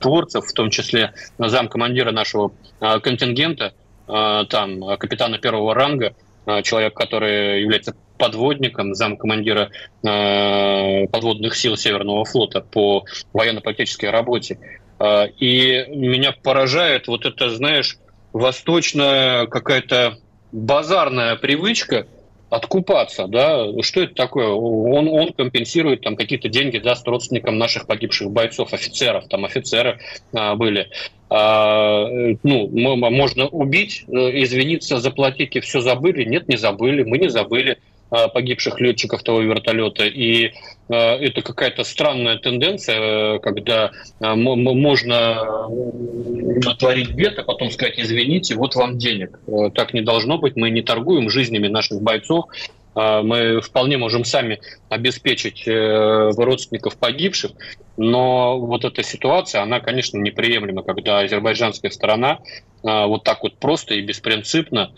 творцев, 0.03 0.45
в 0.45 0.53
том 0.53 0.69
числе 0.69 1.13
замкомандира 1.39 2.11
нашего 2.11 2.51
а, 2.79 2.99
контингента, 2.99 3.73
а, 4.07 4.45
там 4.45 4.83
а, 4.83 4.97
капитана 4.97 5.39
первого 5.39 5.73
ранга, 5.73 6.13
человек, 6.63 6.93
который 6.93 7.61
является 7.61 7.95
подводником, 8.17 8.95
замкомандира 8.95 9.71
подводных 10.01 11.55
сил 11.55 11.77
Северного 11.77 12.25
флота 12.25 12.59
по 12.59 13.05
военно-политической 13.31 14.09
работе. 14.09 14.59
И 15.39 15.85
меня 15.89 16.31
поражает 16.31 17.07
вот 17.07 17.25
это, 17.25 17.49
знаешь, 17.49 17.97
восточная 18.31 19.47
какая-то 19.47 20.17
базарная 20.51 21.35
привычка– 21.35 22.07
откупаться, 22.53 23.27
да, 23.27 23.65
что 23.81 24.01
это 24.01 24.13
такое? 24.13 24.47
Он, 24.47 25.07
он 25.07 25.33
компенсирует 25.33 26.01
там 26.01 26.15
какие-то 26.15 26.49
деньги, 26.49 26.77
даст 26.77 27.07
родственникам 27.07 27.57
наших 27.57 27.87
погибших 27.87 28.29
бойцов, 28.31 28.73
офицеров, 28.73 29.27
там 29.27 29.45
офицеры 29.45 29.99
а, 30.33 30.55
были. 30.55 30.89
А, 31.29 32.05
ну, 32.43 32.67
можно 32.67 33.47
убить, 33.47 34.03
извиниться, 34.07 34.99
заплатить 34.99 35.55
и 35.55 35.61
все 35.61 35.81
забыли. 35.81 36.25
Нет, 36.25 36.47
не 36.47 36.57
забыли, 36.57 37.03
мы 37.03 37.17
не 37.17 37.29
забыли. 37.29 37.79
Э, 38.13 38.27
погибших 38.27 38.79
летчиков 38.79 39.23
того 39.23 39.41
вертолета. 39.41 40.05
И 40.05 40.51
э, 40.87 40.95
это 40.95 41.41
какая-то 41.41 41.83
странная 41.83 42.37
тенденция, 42.37 43.39
когда 43.39 43.89
э, 44.19 44.35
можно 44.35 45.67
натворить 46.63 47.09
бед, 47.15 47.39
а 47.39 47.43
потом 47.43 47.71
сказать, 47.71 47.95
извините, 47.97 48.53
вот 48.53 48.75
вам 48.75 48.99
денег. 48.99 49.39
Так 49.73 49.95
не 49.95 50.01
должно 50.01 50.37
быть, 50.37 50.55
мы 50.55 50.69
не 50.69 50.83
торгуем 50.83 51.31
жизнями 51.31 51.67
наших 51.67 52.01
бойцов, 52.01 52.45
мы 52.95 53.59
вполне 53.61 53.97
можем 53.97 54.23
сами 54.23 54.59
обеспечить 54.89 55.63
родственников 55.65 56.95
погибших, 56.97 57.51
но 57.97 58.59
вот 58.59 58.85
эта 58.85 59.01
ситуация, 59.01 59.63
она, 59.63 59.79
конечно, 59.79 60.19
неприемлема, 60.19 60.83
когда 60.83 61.21
азербайджанская 61.21 61.89
сторона 61.89 62.37
вот 62.83 63.23
так 63.23 63.41
вот 63.41 63.57
просто 63.57 63.95
и 63.95 64.01
беспринципно 64.01 64.91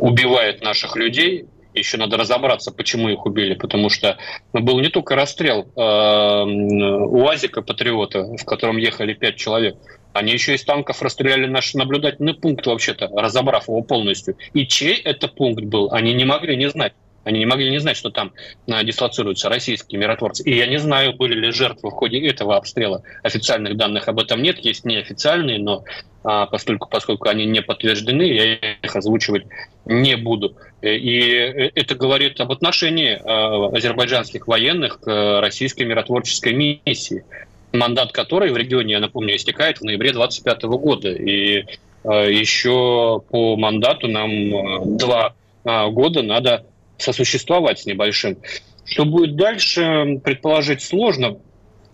убивает 0.00 0.62
наших 0.62 0.96
людей. 0.96 1.46
Еще 1.72 1.98
надо 1.98 2.16
разобраться, 2.16 2.72
почему 2.72 3.08
их 3.10 3.26
убили, 3.26 3.54
потому 3.54 3.90
что 3.90 4.18
был 4.52 4.80
не 4.80 4.88
только 4.88 5.14
расстрел 5.14 5.68
э, 5.76 5.80
УАЗика 5.80 7.62
Патриота, 7.62 8.24
в 8.24 8.44
котором 8.44 8.76
ехали 8.76 9.14
пять 9.14 9.36
человек, 9.36 9.76
они 10.12 10.32
еще 10.32 10.54
из 10.54 10.64
танков 10.64 11.00
расстреляли 11.00 11.46
наш 11.46 11.74
наблюдательный 11.74 12.34
пункт 12.34 12.66
вообще-то, 12.66 13.08
разобрав 13.14 13.68
его 13.68 13.82
полностью. 13.82 14.36
И 14.52 14.66
чей 14.66 14.96
это 14.96 15.28
пункт 15.28 15.62
был, 15.62 15.92
они 15.92 16.12
не 16.12 16.24
могли 16.24 16.56
не 16.56 16.68
знать. 16.68 16.92
Они 17.24 17.38
не 17.40 17.46
могли 17.46 17.70
не 17.70 17.78
знать, 17.78 17.96
что 17.96 18.10
там 18.10 18.32
а, 18.68 18.82
дислоцируются 18.82 19.48
российские 19.48 20.00
миротворцы. 20.00 20.42
И 20.42 20.56
я 20.56 20.66
не 20.66 20.78
знаю, 20.78 21.12
были 21.12 21.34
ли 21.34 21.52
жертвы 21.52 21.90
в 21.90 21.92
ходе 21.92 22.26
этого 22.26 22.56
обстрела. 22.56 23.02
Официальных 23.22 23.76
данных 23.76 24.08
об 24.08 24.18
этом 24.18 24.42
нет, 24.42 24.58
есть 24.60 24.84
неофициальные, 24.84 25.58
но 25.58 25.84
а, 26.24 26.46
поскольку, 26.46 26.88
поскольку 26.88 27.28
они 27.28 27.44
не 27.44 27.60
подтверждены, 27.60 28.22
я 28.22 28.54
их 28.54 28.96
озвучивать 28.96 29.44
не 29.84 30.16
буду. 30.16 30.56
И 30.80 31.70
это 31.74 31.94
говорит 31.94 32.40
об 32.40 32.52
отношении 32.52 33.20
а, 33.22 33.66
азербайджанских 33.76 34.48
военных 34.48 35.00
к 35.00 35.40
российской 35.42 35.82
миротворческой 35.82 36.54
миссии, 36.54 37.24
мандат 37.72 38.12
которой 38.12 38.50
в 38.50 38.56
регионе, 38.56 38.94
я 38.94 39.00
напомню, 39.00 39.36
истекает 39.36 39.78
в 39.78 39.84
ноябре 39.84 40.12
2025 40.12 40.62
года. 40.80 41.12
И 41.12 41.66
еще 42.02 43.22
по 43.28 43.56
мандату 43.56 44.08
нам 44.08 44.96
два 44.96 45.34
года 45.64 46.22
надо 46.22 46.64
сосуществовать 47.02 47.80
с 47.80 47.86
небольшим. 47.86 48.38
Что 48.84 49.04
будет 49.04 49.36
дальше, 49.36 50.20
предположить 50.24 50.82
сложно. 50.82 51.38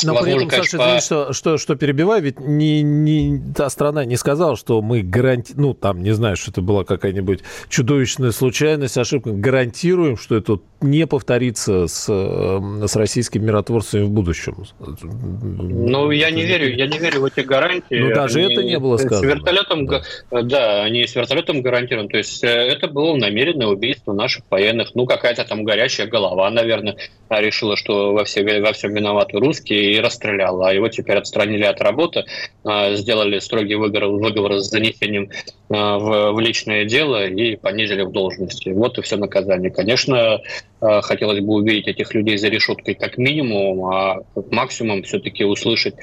Но 0.02 0.12
Возможно, 0.12 0.48
при 0.48 0.56
этом, 0.58 0.64
Саша, 0.64 0.76
извини, 0.76 1.00
что, 1.00 1.32
что, 1.32 1.58
что 1.58 1.74
перебиваю, 1.74 2.22
ведь 2.22 2.38
не, 2.38 2.82
не, 2.82 3.40
та 3.54 3.70
страна 3.70 4.04
не 4.04 4.16
сказала, 4.16 4.56
что 4.56 4.82
мы 4.82 5.02
гарантируем, 5.02 5.68
ну, 5.68 5.74
там, 5.74 6.02
не 6.02 6.12
знаю, 6.12 6.36
что 6.36 6.50
это 6.50 6.60
была 6.60 6.84
какая-нибудь 6.84 7.40
чудовищная 7.70 8.32
случайность, 8.32 8.98
ошибка, 8.98 9.30
гарантируем, 9.30 10.18
что 10.18 10.36
это 10.36 10.58
не 10.82 11.06
повторится 11.06 11.86
с, 11.86 12.06
э, 12.10 12.86
с 12.86 12.96
российскими 12.96 13.46
миротворцами 13.46 14.02
в 14.02 14.10
будущем. 14.10 14.64
Ну, 14.78 16.10
я 16.10 16.30
не 16.30 16.44
верю, 16.44 16.74
я 16.74 16.86
не 16.86 16.98
верю 16.98 17.22
в 17.22 17.24
эти 17.24 17.40
гарантии. 17.40 17.94
Ну, 17.94 18.14
даже 18.14 18.40
они 18.40 18.52
это 18.52 18.62
не 18.62 18.78
было 18.78 18.98
сказано. 18.98 19.20
С 19.20 19.34
вертолетом, 19.34 19.86
да. 19.86 20.02
да, 20.30 20.82
они 20.82 21.06
с 21.06 21.14
вертолетом 21.14 21.62
гарантируем. 21.62 22.10
То 22.10 22.18
есть 22.18 22.44
э, 22.44 22.48
это 22.48 22.88
было 22.88 23.16
намеренное 23.16 23.68
убийство 23.68 24.12
наших 24.12 24.44
военных. 24.50 24.94
Ну, 24.94 25.06
какая-то 25.06 25.44
там 25.44 25.64
горячая 25.64 26.06
голова, 26.06 26.50
наверное, 26.50 26.96
решила, 27.30 27.76
что 27.76 28.12
во, 28.12 28.24
все, 28.24 28.60
во 28.60 28.72
всем 28.74 28.94
виноваты 28.94 29.38
русские 29.38 29.85
и 29.92 30.00
расстреляла. 30.00 30.68
А 30.68 30.72
его 30.72 30.88
теперь 30.88 31.16
отстранили 31.16 31.64
от 31.64 31.80
работы, 31.80 32.24
а, 32.64 32.94
сделали 32.94 33.38
строгий 33.38 33.74
выговор, 33.74 34.08
выговор 34.08 34.60
с 34.60 34.70
занесением 34.70 35.30
а, 35.68 35.98
в, 35.98 36.32
в 36.32 36.40
личное 36.40 36.84
дело 36.84 37.26
и 37.26 37.56
понизили 37.56 38.02
в 38.02 38.12
должности. 38.12 38.70
Вот 38.70 38.98
и 38.98 39.02
все 39.02 39.16
наказание. 39.16 39.70
Конечно, 39.70 40.40
а, 40.80 41.00
хотелось 41.02 41.40
бы 41.40 41.54
увидеть 41.54 41.88
этих 41.88 42.14
людей 42.14 42.36
за 42.38 42.48
решеткой 42.48 42.94
как 42.94 43.18
минимум, 43.18 43.86
а 43.86 44.20
как 44.34 44.50
максимум 44.50 45.02
все-таки 45.02 45.44
услышать 45.44 45.94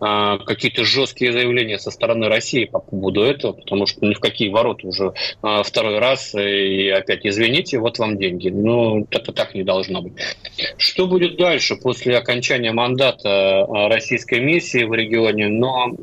какие-то 0.00 0.84
жесткие 0.84 1.32
заявления 1.32 1.78
со 1.78 1.90
стороны 1.90 2.28
России 2.28 2.64
по 2.64 2.80
поводу 2.80 3.22
этого, 3.22 3.52
потому 3.52 3.86
что 3.86 4.06
ни 4.06 4.14
в 4.14 4.20
какие 4.20 4.48
ворота 4.48 4.86
уже 4.86 5.12
а, 5.42 5.62
второй 5.62 5.98
раз 5.98 6.34
и 6.34 6.88
опять 6.88 7.26
извините, 7.26 7.78
вот 7.78 7.98
вам 7.98 8.16
деньги. 8.16 8.48
Ну, 8.48 9.06
это 9.10 9.32
так 9.32 9.54
не 9.54 9.62
должно 9.62 10.00
быть. 10.00 10.14
Что 10.78 11.06
будет 11.06 11.36
дальше 11.36 11.76
после 11.76 12.16
окончания 12.16 12.72
мандата 12.72 13.64
а, 13.64 13.88
российской 13.88 14.40
миссии 14.40 14.84
в 14.84 14.94
регионе? 14.94 15.48
Но, 15.48 15.96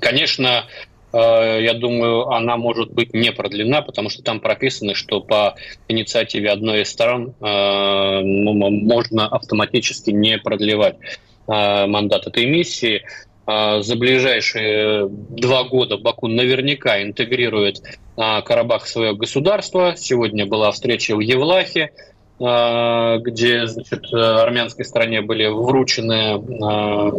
конечно, 0.00 0.64
я 1.12 1.74
думаю, 1.74 2.28
она 2.28 2.56
может 2.56 2.92
быть 2.92 3.12
не 3.12 3.32
продлена, 3.32 3.82
потому 3.82 4.08
что 4.08 4.22
там 4.22 4.40
прописано, 4.40 4.94
что 4.94 5.20
по 5.20 5.54
инициативе 5.88 6.50
одной 6.50 6.82
из 6.82 6.90
сторон 6.90 7.34
можно 7.40 9.26
автоматически 9.28 10.10
не 10.10 10.38
продлевать 10.38 10.96
а, 10.96 11.31
мандат 11.46 12.26
этой 12.26 12.46
миссии. 12.46 13.02
А, 13.44 13.82
за 13.82 13.96
ближайшие 13.96 15.08
два 15.08 15.64
года 15.64 15.96
Баку 15.98 16.28
наверняка 16.28 17.02
интегрирует 17.02 17.82
а, 18.16 18.40
Карабах 18.42 18.84
в 18.84 18.88
свое 18.88 19.14
государство. 19.14 19.94
Сегодня 19.96 20.46
была 20.46 20.70
встреча 20.70 21.16
в 21.16 21.20
Евлахе, 21.20 21.90
где 22.38 23.66
значит, 23.66 24.12
армянской 24.12 24.84
стране 24.84 25.20
были 25.20 25.46
вручены 25.46 26.40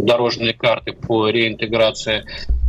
дорожные 0.01 0.53
карты 0.53 0.91
по 0.91 1.29
реинтеграции. 1.29 2.25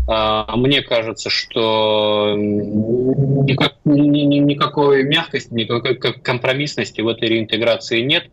Мне 0.07 0.83
кажется, 0.83 1.31
что 1.31 2.35
никак, 2.37 3.73
никакой 3.85 5.03
мягкости, 5.03 5.53
никакой 5.53 5.97
компромиссности 5.97 7.01
в 7.01 7.09
этой 7.09 7.29
реинтеграции 7.29 8.03
нет 8.03 8.27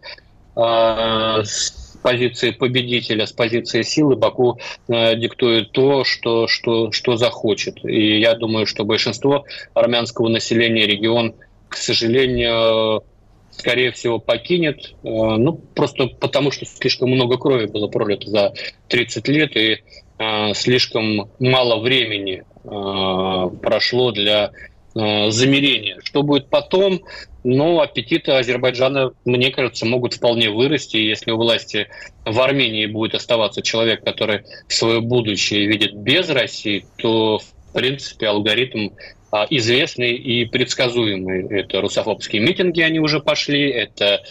позиции 2.02 2.52
победителя, 2.52 3.26
с 3.26 3.32
позиции 3.32 3.82
силы 3.82 4.16
Баку 4.16 4.60
э, 4.88 5.16
диктует 5.16 5.72
то, 5.72 6.04
что, 6.04 6.48
что, 6.48 6.92
что 6.92 7.16
захочет. 7.18 7.84
И 7.86 8.20
я 8.20 8.36
думаю, 8.36 8.66
что 8.66 8.84
большинство 8.84 9.46
армянского 9.74 10.28
населения 10.28 10.86
регион, 10.86 11.36
к 11.70 11.78
сожалению, 11.78 13.04
скорее 13.52 13.92
всего, 13.92 14.20
покинет. 14.20 14.94
Э, 15.04 15.08
ну, 15.08 15.54
просто 15.54 16.08
потому, 16.08 16.52
что 16.52 16.66
слишком 16.66 17.10
много 17.10 17.38
крови 17.38 17.66
было 17.66 17.88
пролито 17.88 18.30
за 18.30 18.54
30 18.88 19.28
лет, 19.28 19.56
и 19.56 19.84
э, 20.18 20.54
слишком 20.54 21.30
мало 21.40 21.82
времени 21.82 22.44
прошло 22.64 24.12
для 24.12 24.52
замерения. 24.94 25.98
Что 26.04 26.22
будет 26.22 26.50
потом? 26.50 27.02
Но 27.44 27.82
аппетиты 27.82 28.34
Азербайджана, 28.34 29.14
мне 29.26 29.52
кажется, 29.52 29.86
могут 29.86 30.14
вполне 30.14 30.50
вырасти. 30.50 30.98
Если 30.98 31.32
у 31.32 31.38
власти 31.38 31.88
в 32.26 32.40
Армении 32.40 32.86
будет 32.86 33.16
оставаться 33.16 33.62
человек, 33.62 34.04
который 34.04 34.44
свое 34.68 35.02
будущее 35.02 35.66
видит 35.66 35.96
без 35.96 36.30
России, 36.30 36.86
то, 36.98 37.40
в 37.40 37.74
принципе, 37.74 38.28
алгоритм 38.28 38.90
а, 39.32 39.48
известный 39.50 40.14
и 40.14 40.46
предсказуемый. 40.46 41.48
Это 41.50 41.82
русофобские 41.82 42.42
митинги, 42.42 42.82
они 42.82 43.00
уже 43.00 43.22
пошли, 43.22 43.70
это 43.70 44.22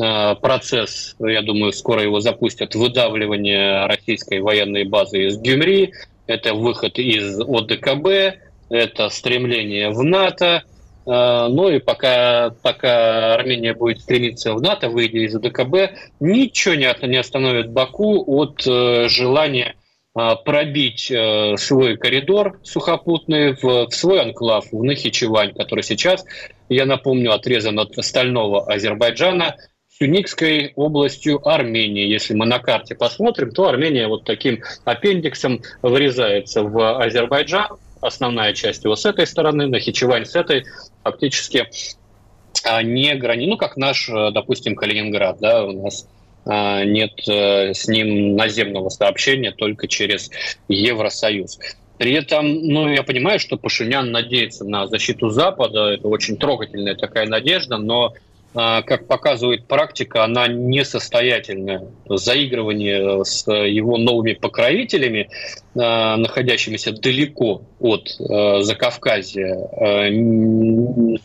а, 0.00 0.34
процесс, 0.34 1.16
я 1.18 1.42
думаю, 1.42 1.72
скоро 1.72 2.02
его 2.02 2.20
запустят, 2.20 2.74
выдавливание 2.74 3.86
российской 3.86 4.40
военной 4.40 4.84
базы 4.84 5.26
из 5.26 5.38
Гюмри, 5.38 5.92
это 6.26 6.54
выход 6.54 6.98
из 6.98 7.40
ОДКБ, 7.40 8.36
это 8.68 9.08
стремление 9.08 9.90
в 9.90 10.02
НАТО, 10.04 10.62
ну 11.06 11.68
и 11.68 11.78
пока, 11.78 12.50
пока 12.62 13.34
Армения 13.34 13.74
будет 13.74 14.00
стремиться 14.00 14.54
в 14.54 14.60
НАТО, 14.60 14.88
выйдя 14.90 15.18
из 15.18 15.34
АДКБ, 15.34 15.96
ничего 16.20 16.74
не 16.74 17.16
остановит 17.16 17.70
Баку 17.70 18.24
от 18.26 18.66
э, 18.66 19.08
желания 19.08 19.74
а, 20.12 20.34
пробить 20.34 21.08
э, 21.10 21.56
свой 21.56 21.96
коридор 21.96 22.58
сухопутный 22.64 23.52
в, 23.52 23.88
свой 23.90 24.20
анклав, 24.20 24.66
в 24.72 24.82
Нахичевань, 24.82 25.54
который 25.54 25.84
сейчас, 25.84 26.24
я 26.68 26.84
напомню, 26.84 27.32
отрезан 27.32 27.78
от 27.78 27.94
стального 28.04 28.70
Азербайджана, 28.72 29.54
Сюникской 29.88 30.72
областью 30.74 31.46
Армении. 31.46 32.08
Если 32.08 32.34
мы 32.34 32.46
на 32.46 32.58
карте 32.58 32.96
посмотрим, 32.96 33.52
то 33.52 33.68
Армения 33.68 34.08
вот 34.08 34.24
таким 34.24 34.60
аппендиксом 34.84 35.60
врезается 35.82 36.64
в 36.64 36.98
Азербайджан, 36.98 37.68
основная 38.00 38.52
часть 38.52 38.84
его 38.84 38.96
с 38.96 39.04
этой 39.04 39.26
стороны, 39.26 39.66
Нахичевань 39.66 40.26
с 40.26 40.34
этой, 40.34 40.64
фактически 41.02 41.68
а, 42.64 42.82
не 42.82 43.14
грани, 43.14 43.46
ну 43.46 43.56
как 43.56 43.76
наш, 43.76 44.08
э, 44.08 44.30
допустим, 44.32 44.74
Калининград, 44.74 45.38
да, 45.40 45.64
у 45.64 45.72
нас 45.72 46.06
а, 46.46 46.84
нет 46.84 47.12
э, 47.28 47.74
с 47.74 47.88
ним 47.88 48.36
наземного 48.36 48.88
сообщения 48.88 49.52
только 49.52 49.88
через 49.88 50.30
Евросоюз. 50.68 51.58
При 51.98 52.14
этом, 52.14 52.66
ну, 52.66 52.88
я 52.88 53.02
понимаю, 53.02 53.38
что 53.38 53.58
Пашинян 53.58 54.10
надеется 54.10 54.64
на 54.64 54.86
защиту 54.86 55.28
Запада, 55.28 55.90
это 55.90 56.08
очень 56.08 56.38
трогательная 56.38 56.94
такая 56.94 57.26
надежда, 57.26 57.76
но 57.76 58.14
как 58.52 59.06
показывает 59.06 59.66
практика, 59.66 60.24
она 60.24 60.48
несостоятельная. 60.48 61.84
Заигрывание 62.08 63.24
с 63.24 63.50
его 63.50 63.96
новыми 63.96 64.32
покровителями, 64.32 65.30
а, 65.76 66.16
находящимися 66.16 66.92
далеко 66.92 67.62
от 67.78 68.08
а, 68.18 68.62
Закавказья, 68.62 69.56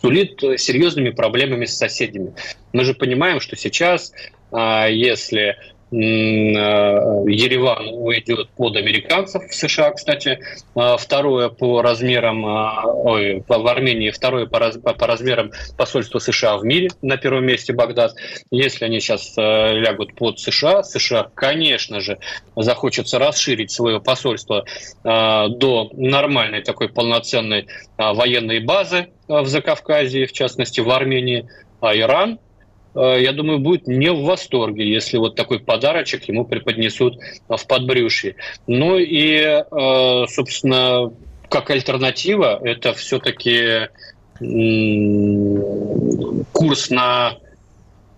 сулит 0.01 0.39
серьезными 0.59 1.09
проблемами 1.09 1.65
с 1.65 1.75
соседями. 1.75 2.33
Мы 2.73 2.83
же 2.83 2.93
понимаем, 2.93 3.39
что 3.39 3.55
сейчас, 3.55 4.11
если 4.51 5.57
Ереван 5.95 7.87
уйдет 7.93 8.49
под 8.49 8.75
американцев 8.75 9.43
в 9.49 9.53
США, 9.53 9.91
кстати. 9.91 10.39
Э, 10.75 10.97
второе 10.99 11.49
по 11.49 11.81
размерам, 11.81 12.45
э, 12.45 12.81
ой, 12.85 13.43
в 13.47 13.67
Армении 13.67 14.09
второе 14.11 14.45
по, 14.45 14.59
раз, 14.59 14.77
по 14.77 15.07
размерам 15.07 15.51
посольство 15.77 16.19
США 16.19 16.57
в 16.57 16.65
мире, 16.65 16.89
на 17.01 17.17
первом 17.17 17.45
месте 17.45 17.71
Багдад. 17.73 18.13
Если 18.51 18.83
они 18.85 18.99
сейчас 18.99 19.35
лягут 19.37 20.15
под 20.15 20.39
США, 20.39 20.83
США, 20.83 21.29
конечно 21.33 22.01
же, 22.01 22.17
захочется 22.55 23.17
расширить 23.19 23.71
свое 23.71 23.99
посольство 24.01 24.65
до 25.03 25.89
нормальной 25.93 26.61
такой 26.61 26.89
полноценной 26.89 27.67
военной 27.97 28.59
базы 28.59 29.07
в 29.27 29.45
Закавказье, 29.45 30.27
в 30.27 30.33
частности 30.33 30.79
в 30.81 30.89
Армении, 30.89 31.47
а 31.81 31.95
Иран 31.95 32.39
Э, 32.44 32.44
я 33.01 33.33
думаю, 33.33 33.59
будет 33.59 33.87
не 33.87 34.11
в 34.11 34.21
восторге, 34.23 34.89
если 34.89 35.17
вот 35.17 35.35
такой 35.35 35.59
подарочек 35.59 36.27
ему 36.29 36.45
преподнесут 36.45 37.17
в 37.47 37.67
подбрюшье. 37.67 38.35
Ну 38.67 38.97
и, 38.97 39.35
э, 39.39 40.25
собственно, 40.27 41.11
как 41.49 41.69
альтернатива, 41.69 42.59
это 42.63 42.93
все-таки 42.93 43.89
курс 46.51 46.89
на 46.89 47.37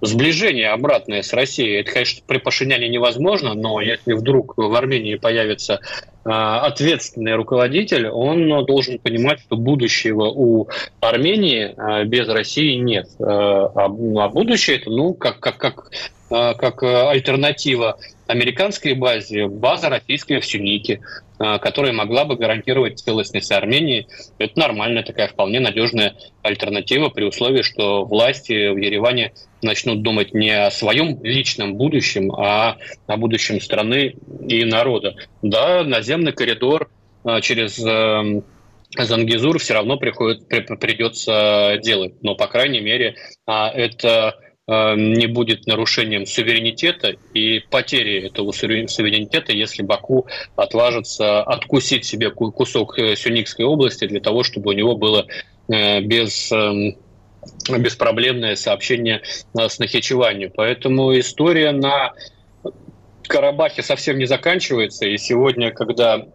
сближение 0.01 0.69
обратное 0.69 1.21
с 1.21 1.33
Россией. 1.33 1.81
Это, 1.81 1.91
конечно, 1.91 2.23
при 2.25 2.37
Пашиняне 2.37 2.87
невозможно, 2.89 3.53
но 3.53 3.81
если 3.81 4.13
вдруг 4.13 4.53
в 4.57 4.73
Армении 4.75 5.15
появится 5.15 5.79
а, 6.23 6.61
ответственный 6.65 7.35
руководитель, 7.35 8.07
он 8.07 8.65
должен 8.65 8.99
понимать, 8.99 9.39
что 9.41 9.55
будущего 9.55 10.25
у 10.25 10.67
Армении 10.99 11.73
а, 11.77 12.03
без 12.03 12.27
России 12.27 12.75
нет. 12.75 13.07
А, 13.19 13.71
а 13.75 14.29
будущее 14.29 14.77
это, 14.77 14.89
ну, 14.89 15.13
как, 15.13 15.39
как, 15.39 15.57
как, 15.57 15.91
как 16.29 16.83
альтернатива 16.83 17.97
американской 18.27 18.93
базе 18.93 19.47
база 19.47 19.89
российская 19.89 20.41
в 20.41 20.45
Сюнике, 20.45 20.99
которая 21.37 21.93
могла 21.93 22.25
бы 22.25 22.35
гарантировать 22.35 22.99
целостность 22.99 23.51
Армении. 23.51 24.07
Это 24.37 24.59
нормальная 24.59 25.03
такая 25.03 25.27
вполне 25.27 25.59
надежная 25.59 26.15
альтернатива 26.41 27.09
при 27.09 27.25
условии, 27.25 27.61
что 27.61 28.05
власти 28.05 28.69
в 28.69 28.77
Ереване 28.77 29.33
начнут 29.61 30.01
думать 30.01 30.33
не 30.33 30.49
о 30.49 30.71
своем 30.71 31.23
личном 31.23 31.75
будущем, 31.75 32.31
а 32.31 32.77
о 33.05 33.17
будущем 33.17 33.61
страны 33.61 34.15
и 34.47 34.63
народа. 34.65 35.15
Да, 35.41 35.83
наземный 35.83 36.31
коридор 36.31 36.89
через 37.41 37.77
эм, 37.83 38.43
Зангизур 38.95 39.59
все 39.59 39.73
равно 39.73 39.97
приходит, 39.97 40.47
придется 40.47 41.79
делать. 41.83 42.15
Но, 42.21 42.35
по 42.35 42.47
крайней 42.47 42.79
мере, 42.79 43.15
а, 43.45 43.69
это 43.69 44.37
не 44.67 45.27
будет 45.27 45.65
нарушением 45.65 46.25
суверенитета 46.25 47.15
и 47.33 47.59
потери 47.59 48.27
этого 48.27 48.51
суверенитета, 48.51 49.53
если 49.53 49.81
Баку 49.81 50.27
отважится 50.57 51.41
откусить 51.41 52.03
себе 52.03 52.31
кусок 52.31 52.99
э, 52.99 53.15
Сюникской 53.15 53.65
области 53.65 54.05
для 54.05 54.19
того, 54.19 54.43
чтобы 54.43 54.71
у 54.71 54.73
него 54.73 54.97
было 54.97 55.25
э, 55.69 56.01
без 56.01 56.51
эм, 56.51 56.97
беспроблемное 57.69 58.57
сообщение 58.57 59.21
с 59.53 59.79
Нахичеванью. 59.79 60.51
Поэтому 60.53 61.17
история 61.17 61.71
на 61.71 62.11
Карабахе 63.25 63.83
совсем 63.83 64.17
не 64.17 64.25
заканчивается. 64.25 65.05
И 65.05 65.17
сегодня, 65.17 65.71
когда 65.71 66.25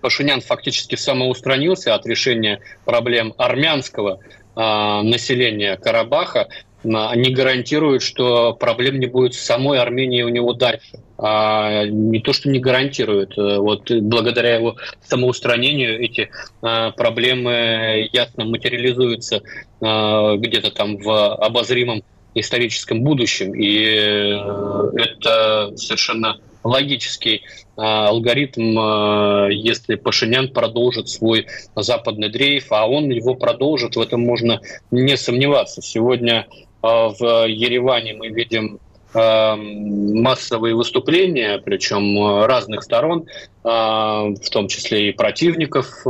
Пашинян 0.00 0.40
фактически 0.40 0.94
самоустранился 0.94 1.94
от 1.94 2.06
решения 2.06 2.60
проблем 2.86 3.34
армянского 3.36 4.20
э, 4.56 5.02
населения 5.02 5.76
Карабаха, 5.76 6.48
не 6.84 7.30
гарантирует, 7.30 8.02
что 8.02 8.54
проблем 8.54 9.00
не 9.00 9.06
будет 9.06 9.34
в 9.34 9.40
самой 9.40 9.80
Армении 9.80 10.22
у 10.22 10.28
него 10.28 10.52
дальше. 10.52 11.00
А 11.18 11.84
не 11.84 12.20
то, 12.20 12.32
что 12.32 12.48
не 12.48 12.60
гарантирует. 12.60 13.36
Э, 13.36 13.58
вот 13.58 13.90
благодаря 13.90 14.54
его 14.54 14.76
самоустранению 15.02 16.00
эти 16.00 16.30
а, 16.62 16.92
проблемы 16.92 18.08
ясно 18.12 18.44
материализуются 18.44 19.42
а, 19.80 20.36
где-то 20.36 20.70
там 20.70 20.98
в 20.98 21.34
обозримом 21.34 22.04
историческом 22.34 23.02
будущем. 23.02 23.54
И 23.54 23.82
э, 23.84 24.90
это 24.96 25.76
совершенно 25.76 26.38
логический 26.64 27.42
а, 27.76 28.08
алгоритм, 28.08 28.78
а, 28.78 29.48
если 29.48 29.94
Пашинян 29.94 30.48
продолжит 30.48 31.08
свой 31.08 31.46
западный 31.74 32.28
дрейф, 32.30 32.70
а 32.70 32.86
он 32.86 33.10
его 33.10 33.34
продолжит, 33.34 33.96
в 33.96 34.00
этом 34.00 34.20
можно 34.20 34.60
не 34.90 35.16
сомневаться. 35.16 35.82
Сегодня 35.82 36.46
а, 36.46 36.67
в 36.82 37.46
Ереване 37.46 38.14
мы 38.14 38.28
видим 38.28 38.78
массовые 39.14 40.74
выступления, 40.74 41.58
причем 41.64 42.44
разных 42.44 42.82
сторон, 42.82 43.24
в 43.62 44.50
том 44.50 44.68
числе 44.68 45.08
и 45.08 45.12
противников 45.12 46.06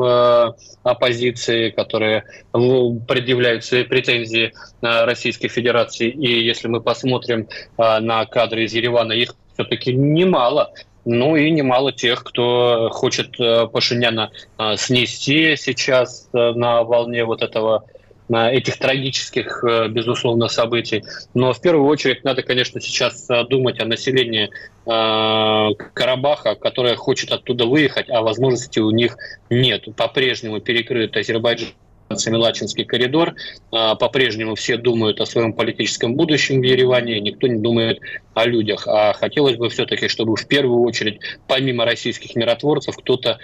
оппозиции, 0.83 1.71
которые 1.71 2.25
предъявляют 2.53 3.65
свои 3.65 3.85
претензии 3.85 4.53
Российской 4.83 5.47
Федерации. 5.47 6.11
И 6.11 6.45
если 6.45 6.67
мы 6.67 6.81
посмотрим 6.81 7.47
на 7.79 8.27
кадры 8.27 8.65
из 8.65 8.75
Еревана, 8.75 9.13
их 9.13 9.37
все-таки 9.59 9.93
немало. 9.93 10.73
Ну 11.05 11.37
и 11.37 11.51
немало 11.51 11.93
тех, 11.93 12.23
кто 12.23 12.91
хочет 12.93 13.41
э, 13.41 13.67
Пашиняна 13.67 14.31
э, 14.59 14.77
снести 14.77 15.57
сейчас 15.57 16.29
э, 16.33 16.53
на 16.53 16.83
волне 16.83 17.25
вот 17.25 17.43
этого 17.43 17.85
этих 18.31 18.79
трагических, 18.79 19.65
безусловно, 19.91 20.49
событий. 20.49 21.03
Но 21.35 21.53
в 21.53 21.61
первую 21.61 21.87
очередь 21.89 22.25
надо, 22.25 22.43
конечно, 22.43 22.81
сейчас 22.81 23.27
думать 23.49 23.81
о 23.81 23.87
населении 23.87 24.51
Карабаха, 24.85 26.55
которое 26.55 26.97
хочет 26.97 27.33
оттуда 27.33 27.67
выехать, 27.67 28.11
а 28.11 28.23
возможности 28.23 28.81
у 28.81 28.91
них 28.91 29.17
нет. 29.51 29.87
По-прежнему 29.97 30.61
перекрыт 30.61 31.17
Азербайджан 31.17 31.69
Семилачинский 32.17 32.87
коридор. 32.87 33.35
По-прежнему 33.71 34.55
все 34.55 34.79
думают 34.79 35.21
о 35.21 35.27
своем 35.27 35.53
политическом 35.53 36.15
будущем 36.15 36.63
в 36.63 36.65
Ереване, 36.65 37.21
никто 37.21 37.47
не 37.47 37.61
думает 37.61 38.01
о 38.33 38.47
людях. 38.47 38.89
А 38.89 39.13
хотелось 39.13 39.57
бы 39.57 39.69
все-таки, 39.69 40.09
чтобы 40.09 40.35
в 40.37 40.49
первую 40.49 40.81
очередь, 40.85 41.21
помимо 41.47 41.85
российских 41.85 42.35
миротворцев, 42.35 42.97
кто-то 42.97 43.39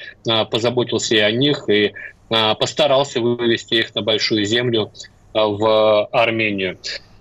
позаботился 0.51 1.15
и 1.15 1.19
о 1.19 1.31
них, 1.31 1.69
и 1.69 1.93
постарался 2.29 3.21
вывести 3.21 3.75
их 3.75 3.95
на 3.95 4.03
большую 4.03 4.45
землю 4.45 4.93
в 5.33 6.07
Армению. 6.07 6.79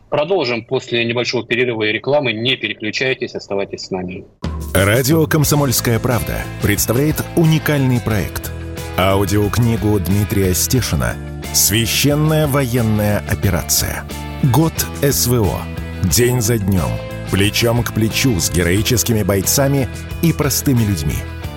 Продолжим 0.10 0.64
после 0.64 1.04
небольшого 1.06 1.46
перерыва 1.46 1.84
и 1.84 1.92
рекламы. 1.92 2.34
Не 2.34 2.56
переключайтесь, 2.56 3.36
оставайтесь 3.36 3.86
с 3.86 3.92
нами. 3.92 4.26
Радио 4.74 5.26
«Комсомольская 5.26 6.00
правда» 6.00 6.44
представляет 6.62 7.24
уникальный 7.36 8.00
проект. 8.00 8.52
Аудиокнигу 8.98 10.00
Дмитрия 10.00 10.54
Стешина 10.54 11.16
Священная 11.54 12.48
военная 12.48 13.24
операция. 13.30 14.06
Год 14.42 14.74
СВО. 15.04 15.62
День 16.04 16.42
за 16.42 16.58
днем. 16.58 16.90
Плечом 17.30 17.84
к 17.84 17.94
плечу 17.94 18.40
с 18.40 18.50
героическими 18.50 19.22
бойцами 19.22 19.88
и 20.24 20.34
простыми 20.34 20.84
людьми. 20.84 21.14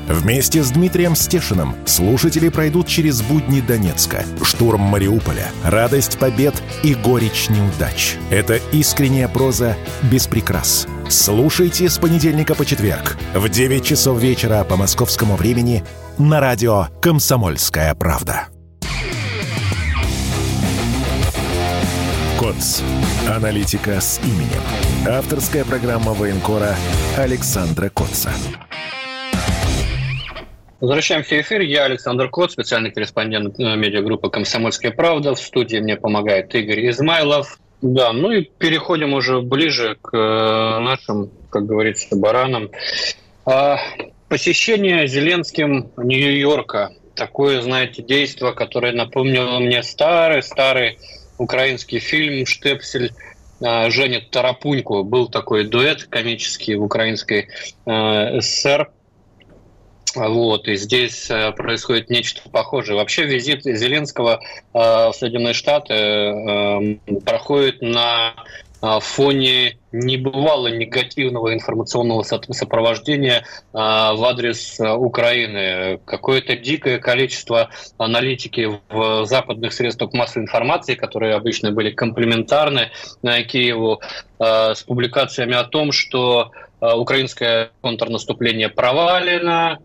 Вместе 0.09 0.63
с 0.63 0.71
Дмитрием 0.71 1.17
Стешиным 1.17 1.75
слушатели 1.85 2.49
пройдут 2.49 2.87
через 2.87 3.23
будни 3.23 3.61
Донецка, 3.61 4.25
штурм 4.43 4.81
Мариуполя, 4.81 5.49
радость 5.65 6.19
побед 6.19 6.55
и 6.85 6.95
горечь 6.95 7.49
неудач. 7.49 8.17
Это 8.31 8.57
искренняя 8.73 9.27
проза 9.27 9.77
без 10.03 10.29
прикрас. 10.29 10.87
Слушайте 11.09 11.89
с 11.89 11.99
понедельника 11.99 12.55
по 12.55 12.65
четверг 12.65 13.17
в 13.35 13.49
9 13.49 13.85
часов 13.85 14.21
вечера 14.21 14.63
по 14.65 14.77
московскому 14.77 15.37
времени 15.37 15.85
на 16.19 16.41
радио 16.41 16.87
«Комсомольская 17.03 17.95
правда». 17.95 18.49
КОЦ. 22.39 22.83
Аналитика 23.29 24.01
с 24.01 24.21
именем. 24.23 24.63
Авторская 25.09 25.65
программа 25.65 26.13
военкора 26.13 26.77
Александра 27.17 27.89
Котца. 27.89 28.31
Возвращаемся 30.81 31.37
в 31.37 31.41
эфир. 31.41 31.63
Я 31.63 31.85
Александр 31.85 32.29
Кот, 32.29 32.53
специальный 32.53 32.91
корреспондент 32.91 33.59
э, 33.59 33.77
медиагруппы 33.77 34.29
«Комсомольская 34.29 34.91
правда». 34.91 35.35
В 35.35 35.39
студии 35.39 35.79
мне 35.79 35.97
помогает 35.97 36.55
Игорь 36.55 36.91
Измайлов. 36.91 37.59
Да, 37.81 38.13
ну 38.13 38.31
и 38.31 38.43
переходим 38.43 39.15
уже 39.15 39.41
ближе 39.41 39.97
к 40.03 40.15
э, 40.15 40.79
нашим, 40.81 41.31
как 41.49 41.65
говорится, 41.65 42.15
баранам. 42.17 42.71
А, 43.47 43.79
посещение 44.29 45.07
Зеленским 45.07 45.93
Нью-Йорка. 45.97 46.93
Такое, 47.15 47.63
знаете, 47.63 48.03
действие, 48.03 48.53
которое 48.53 48.93
напомнило 48.93 49.59
мне 49.59 49.83
старый-старый 49.83 50.99
украинский 51.39 52.01
фильм 52.01 52.45
«Штепсель» 52.45 53.13
а, 53.65 53.89
женит 53.89 54.31
Тарапуньку. 54.31 55.05
Был 55.05 55.29
такой 55.29 55.65
дуэт 55.65 56.05
комический 56.05 56.75
в 56.75 56.83
украинской 56.83 57.49
э, 57.87 58.41
ССР. 58.43 58.91
Вот, 60.17 60.67
и 60.67 60.77
здесь 60.77 61.31
э, 61.31 61.53
происходит 61.53 62.09
нечто 62.09 62.49
похожее. 62.49 62.97
Вообще 62.97 63.25
визит 63.25 63.65
Зеленского 63.65 64.41
э, 64.41 64.79
в 64.79 65.13
Соединенные 65.13 65.53
Штаты 65.55 66.99
проходит 67.25 67.83
на 67.83 68.35
фоне 69.01 69.79
небывало 69.91 70.69
негативного 70.69 71.55
информационного 71.55 72.23
сопровождения 72.23 73.45
в 73.73 74.25
адрес 74.25 74.79
Украины. 74.79 75.99
Какое-то 76.05 76.57
дикое 76.57 76.99
количество 76.99 77.71
аналитики 77.97 78.79
в 78.91 79.25
западных 79.25 79.73
средствах 79.73 80.13
массовой 80.13 80.45
информации, 80.45 80.95
которые 80.95 81.35
обычно 81.35 81.73
были 81.73 81.91
комплементарны 81.91 82.91
Киеву, 83.23 84.03
с 84.39 84.83
публикациями 84.83 85.55
о 85.55 85.65
том, 85.65 85.91
что 85.91 86.53
украинское 86.81 87.71
контрнаступление 87.81 88.69
провалено, 88.69 89.79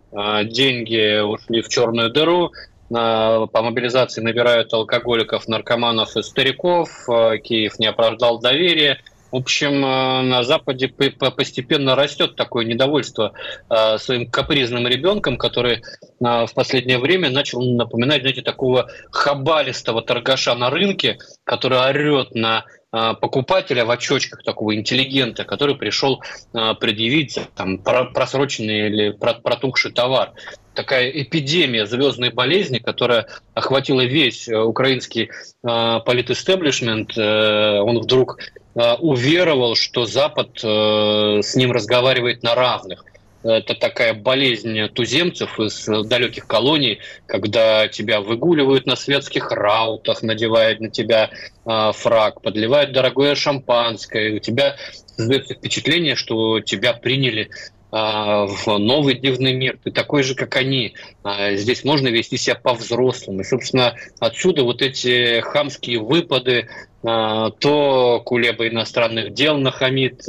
деньги 0.43 1.21
ушли 1.21 1.62
в 1.62 1.69
черную 1.69 2.10
дыру, 2.12 2.51
по 2.91 3.62
мобилизации 3.62 4.21
набирают 4.21 4.73
алкоголиков, 4.73 5.47
наркоманов 5.47 6.17
и 6.17 6.23
стариков. 6.23 6.89
Э, 7.08 7.38
Киев 7.38 7.80
не 7.80 7.88
оправдал 7.88 8.39
доверия. 8.39 8.99
В 9.32 9.38
общем, 9.38 9.86
э, 9.86 10.21
на 10.23 10.43
Западе 10.43 10.89
постепенно 10.89 11.95
растет 11.95 12.36
такое 12.36 12.65
недовольство 12.65 13.32
э, 13.69 13.97
своим 13.97 14.30
капризным 14.30 14.88
ребенком, 14.88 15.38
который 15.38 15.84
в 16.19 16.49
последнее 16.54 16.99
время 16.99 17.30
начал 17.30 17.62
напоминать, 17.62 18.21
знаете, 18.21 18.41
такого 18.41 18.89
хабалистого 19.10 20.01
торгаша 20.01 20.54
на 20.54 20.69
рынке, 20.69 21.17
который 21.45 21.80
орет 21.80 22.36
на 22.36 22.65
покупателя 22.91 23.86
в 23.86 23.91
очочках, 23.91 24.43
такого 24.43 24.75
интеллигента, 24.75 25.45
который 25.45 25.75
пришел 25.75 26.21
предъявить 26.51 27.39
там, 27.56 27.77
просроченный 27.77 28.88
или 28.88 29.12
протухший 29.12 29.91
товар 29.91 30.34
такая 30.73 31.10
эпидемия 31.10 31.86
звездной 31.86 32.32
болезни, 32.32 32.80
которая 32.80 33.27
охватила 33.54 34.01
весь 34.01 34.47
э, 34.47 34.58
украинский 34.58 35.30
э, 35.30 35.99
политэстеблишмент, 36.06 37.17
э, 37.17 37.80
он 37.80 37.99
вдруг 37.99 38.39
э, 38.75 38.93
уверовал, 38.95 39.75
что 39.75 40.06
Запад 40.06 40.60
э, 40.63 41.39
с 41.43 41.56
ним 41.56 41.71
разговаривает 41.71 42.43
на 42.43 42.56
равных. 42.56 43.06
Это 43.43 43.75
такая 43.75 44.13
болезнь 44.13 44.88
туземцев 44.89 45.60
из 45.60 45.86
далеких 46.08 46.47
колоний, 46.47 46.99
когда 47.25 47.88
тебя 47.88 48.21
выгуливают 48.21 48.86
на 48.86 48.95
светских 48.95 49.51
раутах, 49.51 50.21
надевают 50.21 50.80
на 50.80 50.89
тебя 50.89 51.30
э, 51.65 51.91
фраг, 51.93 52.41
подливают 52.41 52.91
дорогое 52.91 53.36
шампанское, 53.36 54.36
у 54.36 54.39
тебя 54.39 54.75
создается 55.15 55.56
впечатление, 55.56 56.15
что 56.15 56.60
тебя 56.60 56.93
приняли 56.93 57.49
а, 57.91 58.45
в 58.45 58.77
новый 58.77 59.15
дневный 59.15 59.54
мир. 59.54 59.77
Ты 59.84 59.91
такой 59.91 60.23
же, 60.23 60.34
как 60.34 60.56
они. 60.56 60.95
А, 61.23 61.54
здесь 61.56 61.84
можно 61.84 62.08
вести 62.08 62.38
себя 62.38 62.56
по-взрослому. 62.56 63.41
И, 63.41 63.43
собственно, 63.43 63.95
отсюда 64.19 64.63
вот 64.63 64.82
эти 64.82 65.41
хамские 65.41 65.99
выпады, 65.99 66.69
то 67.04 68.21
Кулеба 68.23 68.67
иностранных 68.67 69.34
дел 69.34 69.58
нахамит 69.58 70.23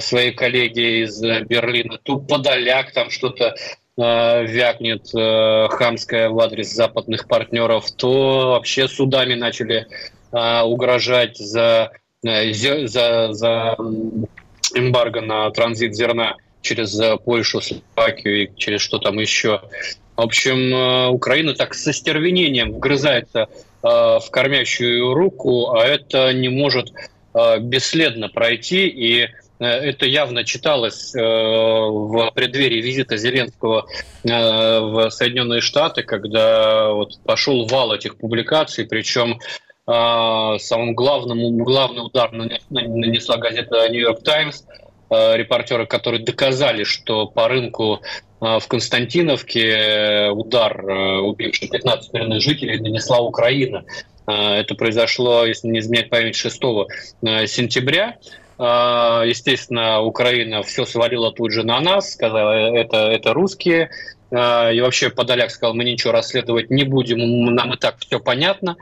своей 0.00 0.32
коллеге 0.32 1.02
из 1.02 1.20
Берлина, 1.20 1.98
то 2.02 2.18
Подоляк 2.18 2.92
там 2.92 3.10
что-то 3.10 3.54
вякнет 3.96 5.06
хамское 5.70 6.28
в 6.28 6.38
адрес 6.40 6.72
западных 6.72 7.28
партнеров, 7.28 7.90
то 7.92 8.50
вообще 8.50 8.88
судами 8.88 9.34
начали 9.34 9.86
угрожать 10.32 11.36
за, 11.38 11.92
за, 12.22 13.32
за 13.32 13.76
эмбарго 14.74 15.20
на 15.20 15.50
транзит 15.50 15.94
зерна 15.94 16.36
через 16.64 16.98
э, 16.98 17.16
Польшу, 17.16 17.60
Словакию 17.60 18.44
и 18.44 18.50
через 18.56 18.80
что 18.80 18.98
там 18.98 19.18
еще. 19.18 19.60
В 20.16 20.20
общем, 20.20 20.74
э, 20.74 21.08
Украина 21.08 21.54
так 21.54 21.74
со 21.74 21.92
стервенением 21.92 22.72
вгрызается 22.72 23.40
э, 23.40 23.48
в 23.82 24.24
кормящую 24.30 25.14
руку, 25.14 25.72
а 25.72 25.84
это 25.84 26.32
не 26.32 26.48
может 26.48 26.92
бесследно 27.60 28.28
пройти. 28.28 28.86
И 28.86 29.28
это 29.58 30.06
явно 30.06 30.44
читалось 30.44 31.12
в 31.14 32.30
преддверии 32.34 32.80
визита 32.80 33.16
Зеленского 33.16 33.86
в 34.22 35.10
Соединенные 35.10 35.60
Штаты, 35.60 36.02
когда 36.02 36.90
вот 36.90 37.18
пошел 37.24 37.66
вал 37.66 37.92
этих 37.94 38.16
публикаций, 38.16 38.84
причем 38.84 39.38
самым 39.86 40.94
главным, 40.94 41.58
главный 41.58 42.06
удар 42.06 42.32
нанесла 42.32 43.36
газета 43.36 43.88
«Нью-Йорк 43.88 44.22
Таймс», 44.22 44.64
репортеры, 45.10 45.86
которые 45.86 46.24
доказали, 46.24 46.84
что 46.84 47.26
по 47.26 47.46
рынку 47.46 48.00
в 48.40 48.62
Константиновке 48.66 50.30
удар, 50.30 50.84
убивший 50.84 51.68
15 51.68 52.12
мирных 52.12 52.40
жителей, 52.42 52.80
нанесла 52.80 53.20
Украина. 53.20 53.84
Это 54.26 54.74
произошло, 54.74 55.44
если 55.44 55.68
не 55.68 55.78
изменять 55.80 56.08
память, 56.10 56.34
6 56.34 56.56
сентября. 57.46 58.16
Естественно, 58.56 60.00
Украина 60.00 60.62
все 60.62 60.84
свалила 60.84 61.32
тут 61.32 61.50
же 61.50 61.64
на 61.64 61.80
нас, 61.80 62.12
сказала, 62.12 62.52
это, 62.52 63.08
это 63.08 63.32
русские. 63.32 63.90
И 64.30 64.80
вообще 64.80 65.10
Подоляк 65.10 65.50
сказал, 65.50 65.74
мы 65.74 65.84
ничего 65.84 66.12
расследовать 66.12 66.70
не 66.70 66.84
будем, 66.84 67.54
нам 67.54 67.74
и 67.74 67.76
так 67.76 67.96
все 67.98 68.20
понятно. 68.20 68.76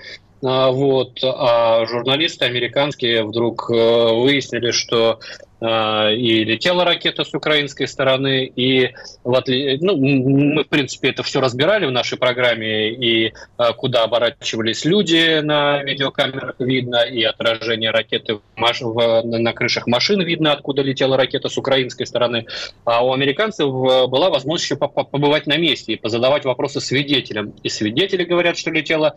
А, 0.44 0.70
вот, 0.70 1.20
а 1.22 1.86
журналисты 1.86 2.44
американские 2.44 3.24
вдруг 3.24 3.70
э, 3.70 3.74
выяснили, 3.74 4.72
что 4.72 5.12
а, 5.12 5.18
и 5.62 6.44
летела 6.44 6.84
ракета 6.84 7.24
с 7.24 7.32
украинской 7.34 7.86
стороны, 7.86 8.44
и 8.44 8.90
в 9.22 9.42
ну, 9.80 9.96
мы, 9.96 10.64
в 10.64 10.68
принципе, 10.68 11.10
это 11.10 11.22
все 11.22 11.40
разбирали 11.40 11.86
в 11.86 11.90
нашей 11.90 12.18
программе, 12.18 12.90
и 12.90 13.32
а, 13.56 13.72
куда 13.72 14.04
оборачивались 14.04 14.84
люди 14.84 15.40
на 15.40 15.82
видеокамерах 15.82 16.56
видно, 16.58 17.02
и 17.04 17.22
отражение 17.22 17.90
ракеты 17.90 18.40
в, 18.56 19.22
на 19.22 19.52
крышах 19.52 19.86
машин 19.86 20.22
видно, 20.22 20.52
откуда 20.52 20.82
летела 20.82 21.16
ракета 21.16 21.48
с 21.48 21.56
украинской 21.56 22.04
стороны. 22.04 22.46
А 22.84 23.04
у 23.04 23.12
американцев 23.12 23.66
э, 23.66 24.06
была 24.06 24.30
возможность 24.30 24.64
еще 24.64 24.76
побывать 24.76 25.46
на 25.46 25.56
месте 25.56 25.92
и 25.92 25.96
позадавать 25.96 26.44
вопросы 26.44 26.80
свидетелям. 26.80 27.54
И 27.62 27.68
свидетели 27.68 28.24
говорят, 28.24 28.58
что 28.58 28.70
летела 28.70 29.14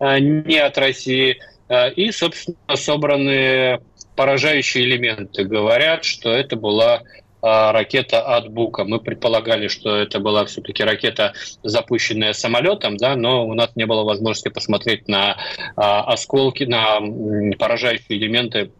э, 0.00 0.18
не 0.18 0.58
от 0.58 0.78
России, 0.78 1.38
э, 1.68 1.92
и, 1.92 2.10
собственно, 2.12 2.56
собраны 2.74 3.80
поражающие 4.18 4.82
элементы. 4.84 5.44
Говорят, 5.44 6.02
что 6.02 6.30
это 6.32 6.56
была 6.56 7.02
а, 7.40 7.70
ракета 7.70 8.20
от 8.20 8.48
Бука. 8.48 8.82
Мы 8.82 8.98
предполагали, 8.98 9.68
что 9.68 9.94
это 9.94 10.18
была 10.18 10.44
все-таки 10.44 10.82
ракета, 10.82 11.34
запущенная 11.62 12.32
самолетом, 12.32 12.96
да, 12.96 13.14
но 13.14 13.46
у 13.46 13.54
нас 13.54 13.70
не 13.76 13.86
было 13.86 14.02
возможности 14.02 14.48
посмотреть 14.48 15.06
на 15.06 15.36
а, 15.76 16.02
осколки, 16.02 16.64
на 16.64 16.98
поражающие 17.58 18.18
элементы 18.18 18.72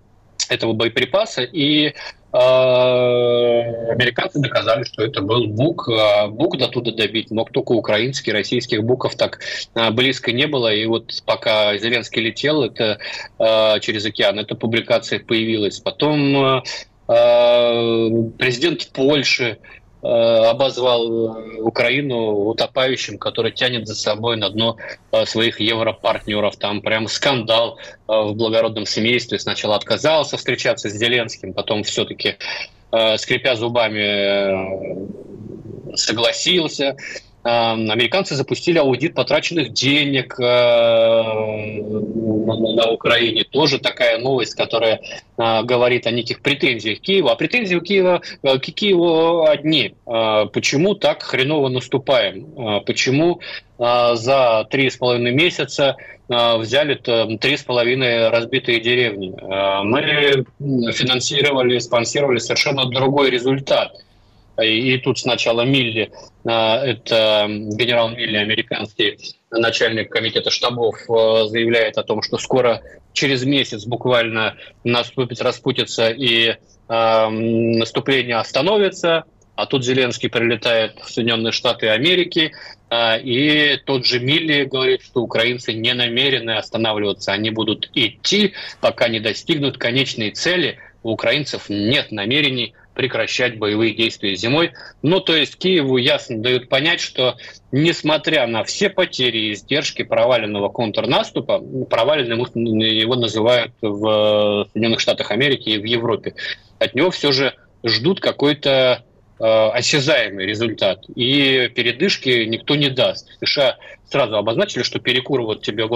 этого 0.49 0.73
боеприпаса. 0.73 1.43
И 1.43 1.95
американцы 2.31 4.39
доказали, 4.39 4.85
что 4.85 5.03
это 5.03 5.23
был 5.23 5.47
Бук. 5.47 5.89
А 5.89 6.29
Бук 6.29 6.59
до 6.59 6.69
туда 6.69 6.93
добить 6.93 7.31
мог 7.31 7.51
только 7.53 7.73
украинский, 7.73 8.33
российских 8.33 8.85
Буков 8.85 9.17
так 9.17 9.41
а, 9.75 9.91
близко 9.91 10.33
не 10.33 10.47
было. 10.47 10.73
И 10.73 10.85
вот 10.87 11.23
пока 11.25 11.77
Зеленский 11.79 12.23
летел 12.23 12.63
это 12.63 12.99
через 13.81 14.05
океан, 14.05 14.39
эта 14.39 14.55
публикация 14.55 15.21
появилась. 15.21 15.79
Потом 15.79 16.63
президент 17.07 18.91
Польши 18.93 19.57
обозвал 20.03 21.37
э, 21.37 21.61
Украину 21.61 22.49
утопающим, 22.49 23.19
который 23.19 23.53
тянет 23.53 23.87
за 23.87 23.95
собой 23.97 24.37
на 24.37 24.49
дно 24.51 24.77
э, 25.11 25.27
своих 25.27 25.61
европартнеров. 25.61 26.57
Там 26.57 26.81
прям 26.81 27.09
скандал 27.09 27.79
в 28.07 28.33
благородном 28.35 28.87
семействе. 28.87 29.39
Сначала 29.39 29.77
отказался 29.77 30.37
встречаться 30.37 30.89
с 30.89 30.93
Зеленским, 30.93 31.53
потом 31.53 31.83
все-таки, 31.83 32.37
скрипя 33.17 33.55
зубами, 33.55 35.09
согласился. 35.97 36.97
Американцы 37.45 38.35
запустили 38.35 38.79
аудит 38.79 39.15
потраченных 39.15 39.73
денег 39.73 40.37
на 40.39 41.67
Украине. 42.91 43.45
Тоже 43.45 43.79
такая 43.79 44.19
новость, 44.19 44.55
которая 44.55 45.01
говорит 45.37 46.07
о 46.07 46.11
неких 46.11 46.43
претензиях 46.43 47.01
Киева. 47.01 47.33
А 47.33 47.37
претензии 47.37 47.77
у 47.77 47.81
Киева 47.81 48.21
к 48.43 48.59
Киеву 48.59 49.47
одни. 49.47 49.95
Почему 50.05 50.95
так 50.95 51.23
хреново 51.23 51.69
наступаем? 51.69 52.83
Почему 52.85 53.41
за 53.79 54.67
три 54.69 54.91
с 54.91 54.97
половиной 54.97 55.33
месяца 55.33 55.97
взяли 56.29 56.97
три 57.37 57.57
с 57.57 57.63
половиной 57.63 58.31
разбитые 58.31 58.81
деревни? 58.81 59.33
Мы 59.85 60.45
финансировали, 60.93 61.79
спонсировали 61.79 62.39
совершенно 62.39 62.87
другой 62.87 63.31
результат– 63.31 63.93
и 64.65 64.99
тут 64.99 65.19
сначала 65.19 65.63
Милли, 65.63 66.11
а, 66.45 66.85
это 66.85 67.47
генерал 67.49 68.11
Милли, 68.11 68.37
американский 68.37 69.19
начальник 69.51 70.11
комитета 70.11 70.51
штабов, 70.51 70.99
а, 71.09 71.47
заявляет 71.47 71.97
о 71.99 72.03
том, 72.03 72.23
что 72.23 72.39
скоро, 72.39 72.83
через 73.13 73.45
месяц 73.45 73.85
буквально 73.85 74.57
наступит 74.85 75.41
распутица 75.41 76.11
и 76.11 76.57
а, 76.89 77.31
наступление 77.31 78.37
остановится, 78.37 79.25
а 79.55 79.67
тут 79.67 79.85
Зеленский 79.85 80.29
прилетает 80.29 80.99
в 81.01 81.11
Соединенные 81.11 81.51
Штаты 81.51 81.89
Америки, 81.89 82.53
и 82.95 83.77
тот 83.87 84.07
же 84.07 84.21
Милли 84.21 84.63
говорит, 84.63 85.03
что 85.03 85.21
украинцы 85.21 85.73
не 85.73 85.95
намерены 85.95 86.53
останавливаться, 86.53 87.33
они 87.33 87.51
будут 87.51 87.91
идти, 87.93 88.55
пока 88.81 89.09
не 89.09 89.19
достигнут 89.19 89.77
конечной 89.77 90.31
цели. 90.31 90.79
У 91.03 91.11
украинцев 91.11 91.65
нет 91.69 92.13
намерений 92.13 92.75
прекращать 92.99 93.59
боевые 93.59 93.95
действия 93.95 94.35
зимой. 94.35 94.73
Ну, 95.03 95.21
то 95.21 95.37
есть 95.37 95.57
Киеву 95.57 95.99
ясно 95.99 96.43
дают 96.43 96.69
понять, 96.69 96.99
что 96.99 97.37
несмотря 97.71 98.49
на 98.49 98.65
все 98.65 98.91
потери 98.91 99.39
и 99.39 99.53
издержки 99.53 100.03
проваленного 100.03 100.69
контрнаступа, 100.69 101.61
проваленным 101.89 102.41
его 102.41 103.15
называют 103.15 103.71
в 103.81 104.67
Соединенных 104.73 104.99
Штатах 104.99 105.31
Америки 105.31 105.69
и 105.69 105.79
в 105.79 105.85
Европе, 105.85 106.35
от 106.81 106.97
него 106.97 107.13
все 107.13 107.31
же 107.31 107.55
ждут 107.85 108.19
какой-то 108.19 109.05
э, 109.39 109.45
осязаемый 109.45 110.47
результат. 110.47 111.05
И 111.15 111.71
передышки 111.77 112.47
никто 112.47 112.75
не 112.75 112.91
даст. 112.91 113.29
США 113.41 113.77
сразу 114.11 114.39
обозначили, 114.39 114.83
что 114.83 114.99
перекур 114.99 115.43
вот 115.43 115.63
тебе 115.63 115.87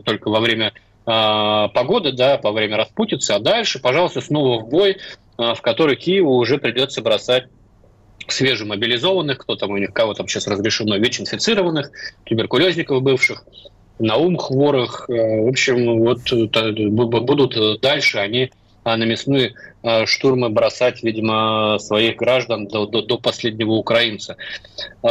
только 0.00 0.30
во 0.30 0.40
время 0.40 0.72
э, 1.06 1.68
погоды, 1.74 2.12
да, 2.12 2.40
во 2.42 2.52
время 2.52 2.78
распутицы, 2.78 3.32
а 3.32 3.38
дальше, 3.38 3.80
пожалуйста, 3.80 4.22
снова 4.22 4.62
в 4.62 4.70
бой, 4.70 4.96
в 5.36 5.60
который 5.62 5.96
Киеву 5.96 6.36
уже 6.36 6.58
придется 6.58 7.02
бросать 7.02 7.44
свежемобилизованных, 8.28 9.38
кто 9.38 9.56
там 9.56 9.70
у 9.72 9.76
них, 9.78 9.92
кого 9.92 10.14
там 10.14 10.28
сейчас 10.28 10.46
разрешено, 10.46 10.96
ВИЧ-инфицированных, 10.96 11.90
туберкулезников 12.24 13.02
бывших. 13.02 13.44
Наум 13.98 14.36
Хворых. 14.36 15.08
В 15.08 15.48
общем, 15.48 15.98
вот 16.00 16.32
будут 16.32 17.80
дальше 17.80 18.18
они 18.18 18.50
на 18.84 19.04
мясные 19.04 19.54
штурмы 20.06 20.48
бросать, 20.48 21.02
видимо, 21.04 21.78
своих 21.78 22.16
граждан 22.16 22.66
до, 22.66 22.86
до, 22.86 23.02
до 23.02 23.18
последнего 23.18 23.72
украинца. 23.72 24.36
Ну, 25.02 25.10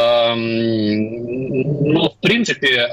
в 2.10 2.16
принципе, 2.20 2.88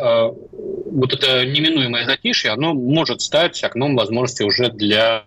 вот 0.92 1.14
это 1.14 1.46
неминуемое 1.46 2.06
затишье, 2.06 2.52
оно 2.52 2.74
может 2.74 3.22
стать 3.22 3.62
окном 3.64 3.96
возможности 3.96 4.44
уже 4.44 4.70
для 4.70 5.24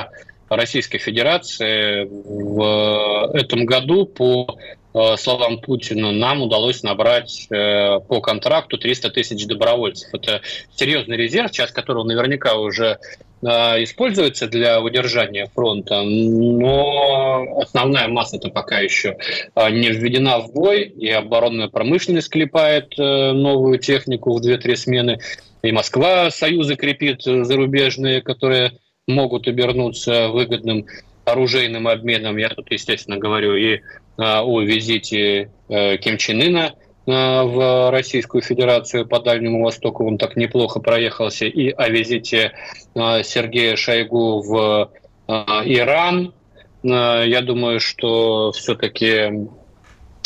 Российской 0.56 0.98
Федерации. 0.98 2.06
В 2.08 3.30
этом 3.34 3.64
году 3.64 4.06
по 4.06 4.56
э, 4.94 5.16
словам 5.16 5.60
Путина, 5.60 6.12
нам 6.12 6.42
удалось 6.42 6.82
набрать 6.82 7.46
э, 7.50 8.00
по 8.00 8.20
контракту 8.20 8.78
300 8.78 9.10
тысяч 9.10 9.46
добровольцев. 9.46 10.12
Это 10.12 10.42
серьезный 10.74 11.16
резерв, 11.16 11.50
часть 11.50 11.72
которого 11.72 12.04
наверняка 12.04 12.56
уже 12.56 12.98
э, 13.42 13.46
используется 13.82 14.46
для 14.46 14.80
удержания 14.80 15.46
фронта, 15.54 16.02
но 16.02 17.60
основная 17.60 18.08
масса 18.08 18.36
это 18.36 18.50
пока 18.50 18.80
еще 18.80 19.16
не 19.56 19.90
введена 19.90 20.38
в 20.38 20.52
бой, 20.52 20.82
и 20.82 21.08
оборонная 21.08 21.68
промышленность 21.68 22.30
клепает 22.30 22.96
новую 22.98 23.78
технику 23.78 24.36
в 24.36 24.46
2-3 24.46 24.76
смены, 24.76 25.18
и 25.62 25.70
Москва 25.72 26.30
союзы 26.30 26.76
крепит 26.76 27.22
зарубежные, 27.22 28.20
которые 28.20 28.72
могут 29.08 29.48
обернуться 29.48 30.28
выгодным 30.28 30.86
оружейным 31.24 31.88
обменом. 31.88 32.36
Я 32.36 32.50
тут, 32.50 32.70
естественно, 32.70 33.16
говорю 33.16 33.54
и 33.56 33.80
а, 34.16 34.42
о 34.42 34.60
визите 34.60 35.50
э, 35.68 35.96
Ким 35.98 36.18
Чен 36.18 36.40
Ына 36.40 36.74
а, 37.06 37.44
в 37.44 37.90
Российскую 37.90 38.42
Федерацию 38.42 39.06
по 39.06 39.20
Дальнему 39.20 39.64
Востоку. 39.64 40.06
Он 40.06 40.18
так 40.18 40.36
неплохо 40.36 40.80
проехался. 40.80 41.46
И 41.46 41.70
о 41.70 41.88
визите 41.88 42.52
а, 42.94 43.22
Сергея 43.22 43.76
Шойгу 43.76 44.40
в 44.42 44.90
Иран. 45.28 46.34
Я 46.82 47.40
думаю, 47.42 47.78
что 47.78 48.50
все-таки, 48.50 49.46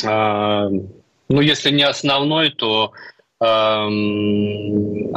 ну, 0.03 0.81
если 1.29 1.71
не 1.71 1.83
основной, 1.83 2.49
то 2.49 2.93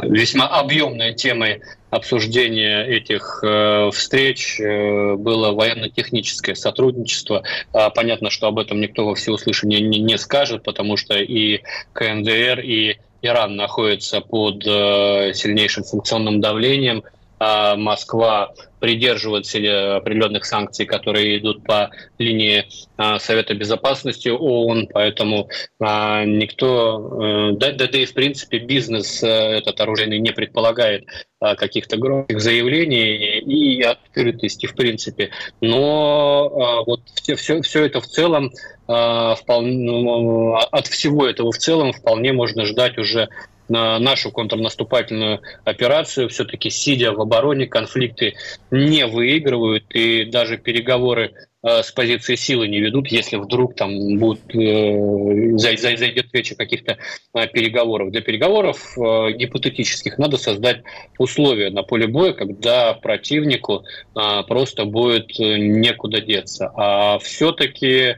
весьма 0.08 0.46
объемной 0.46 1.14
темой 1.14 1.62
обсуждения 1.88 2.84
этих 2.84 3.42
э, 3.42 3.90
встреч 3.92 4.60
э, 4.60 5.14
было 5.16 5.52
военно-техническое 5.52 6.54
сотрудничество. 6.54 7.42
А, 7.72 7.88
понятно, 7.90 8.28
что 8.30 8.46
об 8.46 8.58
этом 8.58 8.80
никто 8.80 9.06
во 9.06 9.14
всеуслышание 9.14 9.80
не 9.80 10.18
скажет, 10.18 10.62
потому 10.62 10.96
что 10.96 11.18
и 11.18 11.62
КНДР, 11.94 12.60
и 12.60 12.98
Иран 13.22 13.56
находятся 13.56 14.20
под 14.20 14.66
э, 14.66 15.32
сильнейшим 15.34 15.84
санкционным 15.84 16.40
давлением. 16.40 17.02
А 17.42 17.74
Москва 17.74 18.52
придерживается 18.80 19.96
определенных 19.96 20.44
санкций, 20.44 20.84
которые 20.84 21.38
идут 21.38 21.64
по 21.64 21.90
линии 22.18 22.66
а, 22.98 23.18
Совета 23.18 23.54
Безопасности 23.54 24.28
ООН, 24.28 24.88
поэтому 24.92 25.48
а, 25.80 26.24
никто, 26.26 27.52
да, 27.52 27.72
да, 27.72 27.88
да 27.88 27.98
и 27.98 28.04
в 28.04 28.12
принципе 28.12 28.58
бизнес 28.58 29.22
этот 29.22 29.80
оружейный 29.80 30.18
не 30.18 30.32
предполагает 30.32 31.06
каких-то 31.40 31.96
громких 31.96 32.42
заявлений 32.42 33.38
и 33.38 33.80
открытости 33.82 34.66
в 34.66 34.74
принципе. 34.74 35.30
Но 35.62 36.84
вот 36.86 37.00
все, 37.14 37.36
все, 37.36 37.62
все 37.62 37.86
это 37.86 38.02
в 38.02 38.06
целом 38.06 38.50
вполне, 38.84 39.90
ну, 39.90 40.54
от 40.56 40.86
всего 40.88 41.26
этого 41.26 41.52
в 41.52 41.56
целом 41.56 41.94
вполне 41.94 42.34
можно 42.34 42.66
ждать 42.66 42.98
уже 42.98 43.30
нашу 43.70 44.30
контрнаступательную 44.30 45.40
операцию. 45.64 46.28
Все-таки, 46.28 46.70
сидя 46.70 47.12
в 47.12 47.20
обороне, 47.20 47.66
конфликты 47.66 48.34
не 48.70 49.06
выигрывают, 49.06 49.84
и 49.90 50.24
даже 50.24 50.58
переговоры 50.58 51.32
э, 51.62 51.82
с 51.82 51.90
позиции 51.92 52.34
силы 52.34 52.68
не 52.68 52.80
ведут, 52.80 53.08
если 53.08 53.36
вдруг 53.36 53.76
там 53.76 54.18
будет, 54.18 54.54
э, 54.54 55.56
зайдет 55.56 56.26
речь 56.32 56.52
о 56.52 56.56
каких-то 56.56 56.98
э, 57.34 57.46
переговорах. 57.46 58.10
Для 58.10 58.20
переговоров 58.20 58.98
э, 58.98 59.32
гипотетических 59.32 60.18
надо 60.18 60.36
создать 60.36 60.82
условия 61.18 61.70
на 61.70 61.82
поле 61.82 62.06
боя, 62.06 62.32
когда 62.32 62.94
противнику 62.94 63.84
э, 64.14 64.42
просто 64.48 64.84
будет 64.84 65.38
э, 65.38 65.58
некуда 65.58 66.20
деться. 66.20 66.72
А 66.74 67.18
все-таки 67.18 68.16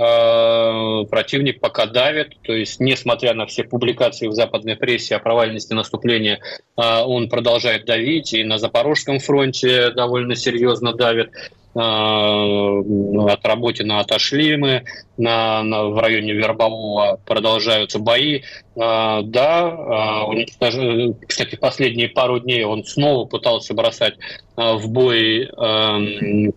противник 0.00 1.60
пока 1.60 1.86
давит, 1.86 2.36
то 2.42 2.52
есть 2.54 2.80
несмотря 2.80 3.34
на 3.34 3.44
все 3.46 3.64
публикации 3.64 4.28
в 4.28 4.32
западной 4.32 4.76
прессе 4.76 5.16
о 5.16 5.18
провальности 5.18 5.74
наступления, 5.74 6.40
э, 6.76 7.02
он 7.02 7.28
продолжает 7.28 7.84
давить, 7.84 8.32
и 8.32 8.42
на 8.42 8.58
Запорожском 8.58 9.18
фронте 9.18 9.90
довольно 9.90 10.36
серьезно 10.36 10.94
давит. 10.94 11.32
Э, 11.72 11.78
от 11.78 13.46
Работина 13.46 14.00
отошли 14.00 14.56
мы, 14.56 14.84
на, 15.16 15.62
на, 15.62 15.84
в 15.84 15.98
районе 15.98 16.32
Вербового 16.32 17.20
продолжаются 17.24 18.00
бои. 18.00 18.42
Э, 18.74 19.20
да, 19.22 20.32
э, 20.34 21.14
кстати, 21.28 21.54
последние 21.54 22.08
пару 22.08 22.40
дней 22.40 22.64
он 22.64 22.84
снова 22.84 23.24
пытался 23.26 23.74
бросать 23.74 24.14
в 24.56 24.88
бой 24.90 25.48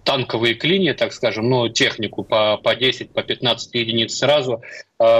танковые 0.03 0.55
клинья, 0.55 0.93
так 0.93 1.13
скажем, 1.13 1.47
но 1.49 1.69
технику 1.69 2.23
по, 2.23 2.57
по 2.57 2.75
10, 2.75 3.13
по 3.13 3.23
15 3.23 3.73
единиц 3.75 4.17
сразу. 4.17 4.61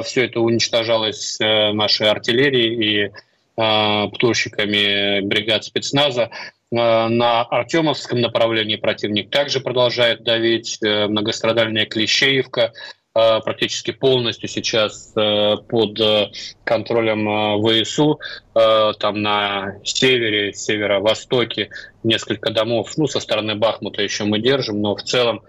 Все 0.03 0.25
это 0.25 0.41
уничтожалось 0.41 1.37
нашей 1.39 2.09
артиллерией 2.09 3.05
и 3.05 3.11
птурщиками 3.55 5.21
бригад 5.21 5.63
спецназа. 5.63 6.29
Э, 6.73 7.07
на 7.07 7.43
Артемовском 7.43 8.19
направлении 8.19 8.77
противник 8.77 9.29
также 9.29 9.59
продолжает 9.59 10.23
давить. 10.23 10.79
Э, 10.81 11.07
многострадальная 11.07 11.85
Клещеевка 11.85 12.73
э, 13.13 13.39
практически 13.41 13.91
полностью 13.91 14.49
сейчас 14.49 15.13
под 15.13 15.99
контролем 16.63 17.61
ВСУ. 17.63 18.19
Там 18.53 19.21
на 19.21 19.75
севере, 19.83 20.53
северо-востоке 20.53 21.69
несколько 22.03 22.49
домов. 22.49 22.91
Ну, 22.97 23.07
со 23.07 23.19
стороны 23.19 23.55
Бахмута 23.55 24.01
еще 24.01 24.23
мы 24.23 24.39
держим, 24.39 24.81
но 24.81 24.95
в 24.95 25.03
целом 25.03 25.43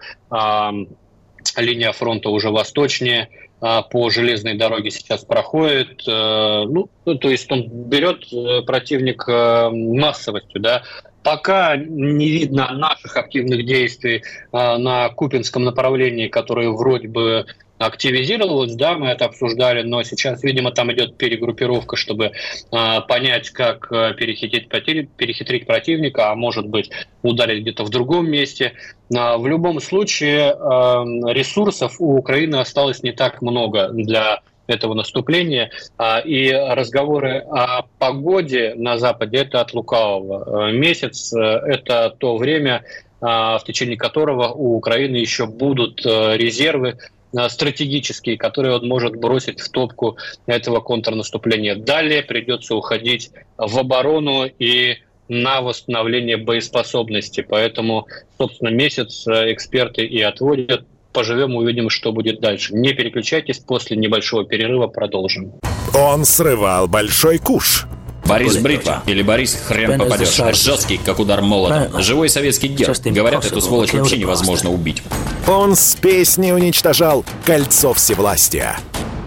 линия 1.56 1.92
фронта 1.92 2.28
уже 2.28 2.50
восточнее 2.50 3.30
по 3.60 4.10
железной 4.10 4.54
дороге 4.54 4.90
сейчас 4.90 5.24
проходит. 5.24 6.02
Ну, 6.06 6.88
то 7.04 7.30
есть 7.30 7.50
он 7.50 7.66
берет 7.68 8.26
противник 8.66 9.26
массовостью, 9.26 10.60
да, 10.60 10.82
Пока 11.24 11.76
не 11.76 12.28
видно 12.28 12.70
наших 12.74 13.16
активных 13.16 13.64
действий 13.64 14.22
а, 14.52 14.76
на 14.76 15.08
Купинском 15.08 15.64
направлении, 15.64 16.28
которое 16.28 16.68
вроде 16.68 17.08
бы 17.08 17.46
активизировалось, 17.78 18.74
да, 18.74 18.94
мы 18.94 19.08
это 19.08 19.24
обсуждали, 19.24 19.82
но 19.82 20.02
сейчас, 20.02 20.42
видимо, 20.42 20.70
там 20.70 20.92
идет 20.92 21.16
перегруппировка, 21.16 21.96
чтобы 21.96 22.26
э, 22.26 23.00
понять, 23.08 23.50
как 23.50 23.90
э, 23.90 24.14
перехитрить, 24.14 24.68
перехитрить 24.68 25.66
противника, 25.66 26.30
а 26.30 26.34
может 26.36 26.68
быть 26.68 26.90
ударить 27.22 27.62
где-то 27.62 27.84
в 27.84 27.90
другом 27.90 28.30
месте. 28.30 28.74
Э, 29.12 29.36
в 29.36 29.46
любом 29.46 29.80
случае 29.80 30.52
э, 30.52 31.32
ресурсов 31.32 31.96
у 31.98 32.16
Украины 32.16 32.56
осталось 32.56 33.02
не 33.02 33.12
так 33.12 33.42
много 33.42 33.88
для 33.88 34.40
этого 34.66 34.94
наступления. 34.94 35.70
А, 35.98 36.18
и 36.18 36.50
разговоры 36.50 37.44
о 37.50 37.82
погоде 37.98 38.74
на 38.76 38.98
Западе– 38.98 39.36
это 39.38 39.60
от 39.60 39.74
лукавого. 39.74 40.68
Э, 40.68 40.72
месяц– 40.72 41.32
это 41.34 42.14
то 42.18 42.36
время, 42.36 42.84
а, 43.20 43.58
в 43.58 43.64
течение 43.64 43.96
которого 43.96 44.48
у 44.48 44.76
Украины 44.76 45.16
еще 45.16 45.46
будут 45.46 46.04
э, 46.04 46.36
резервы 46.36 46.96
э, 47.36 47.48
стратегические, 47.48 48.36
которые 48.36 48.76
он 48.76 48.88
может 48.88 49.16
бросить 49.16 49.60
в 49.60 49.70
топку 49.70 50.16
этого 50.46 50.80
контрнаступления. 50.80 51.74
Далее 51.76 52.22
придется 52.22 52.74
уходить 52.74 53.30
в 53.56 53.78
оборону 53.78 54.44
и 54.46 54.98
на 55.28 55.62
восстановление 55.62 56.36
боеспособности. 56.36 57.40
Поэтому, 57.48 58.06
собственно, 58.36 58.68
месяц 58.68 59.26
эксперты 59.26 60.04
и 60.04 60.20
отводят 60.20 60.84
поживем, 61.14 61.56
увидим, 61.56 61.88
что 61.88 62.12
будет 62.12 62.40
дальше. 62.40 62.74
Не 62.74 62.92
переключайтесь, 62.92 63.58
после 63.60 63.96
небольшого 63.96 64.44
перерыва 64.44 64.88
продолжим. 64.88 65.54
Он 65.94 66.26
срывал 66.26 66.88
большой 66.88 67.38
куш. 67.38 67.86
Борис 68.26 68.56
Бритва 68.56 69.02
или 69.06 69.22
Борис 69.22 69.54
Хрен 69.66 69.98
попадешь. 69.98 70.34
Жесткий, 70.56 70.98
как 70.98 71.18
удар 71.18 71.40
молотом. 71.40 72.02
Живой 72.02 72.28
советский 72.28 72.68
герб. 72.68 72.96
Говорят, 73.04 73.44
эту 73.44 73.60
сволочь 73.60 73.92
вообще 73.92 74.18
невозможно 74.18 74.70
убить. 74.70 75.02
Он 75.46 75.76
с 75.76 75.94
песней 75.94 76.52
уничтожал 76.52 77.24
кольцо 77.44 77.92
всевластия. 77.94 78.78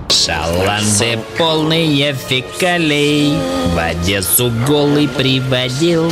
Шаланды 0.10 1.20
полные 1.38 2.14
фекалей 2.14 3.34
В 3.76 3.78
Одессу 3.78 4.52
голый 4.66 5.08
приводил 5.08 6.12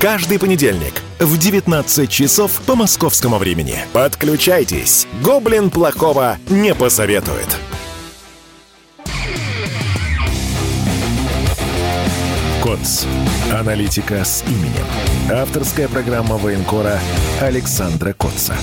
Каждый 0.00 0.38
понедельник 0.38 0.94
в 1.18 1.36
19 1.36 2.08
часов 2.08 2.62
по 2.64 2.74
московскому 2.74 3.36
времени. 3.36 3.80
Подключайтесь. 3.92 5.06
Гоблин 5.22 5.68
плохого 5.68 6.38
не 6.48 6.74
посоветует. 6.74 7.58
КОЦ. 12.62 13.04
Аналитика 13.52 14.24
с 14.24 14.42
именем. 14.46 14.86
Авторская 15.30 15.86
программа 15.86 16.38
военкора 16.38 16.98
Александра 17.42 18.14
Котца. 18.14 18.56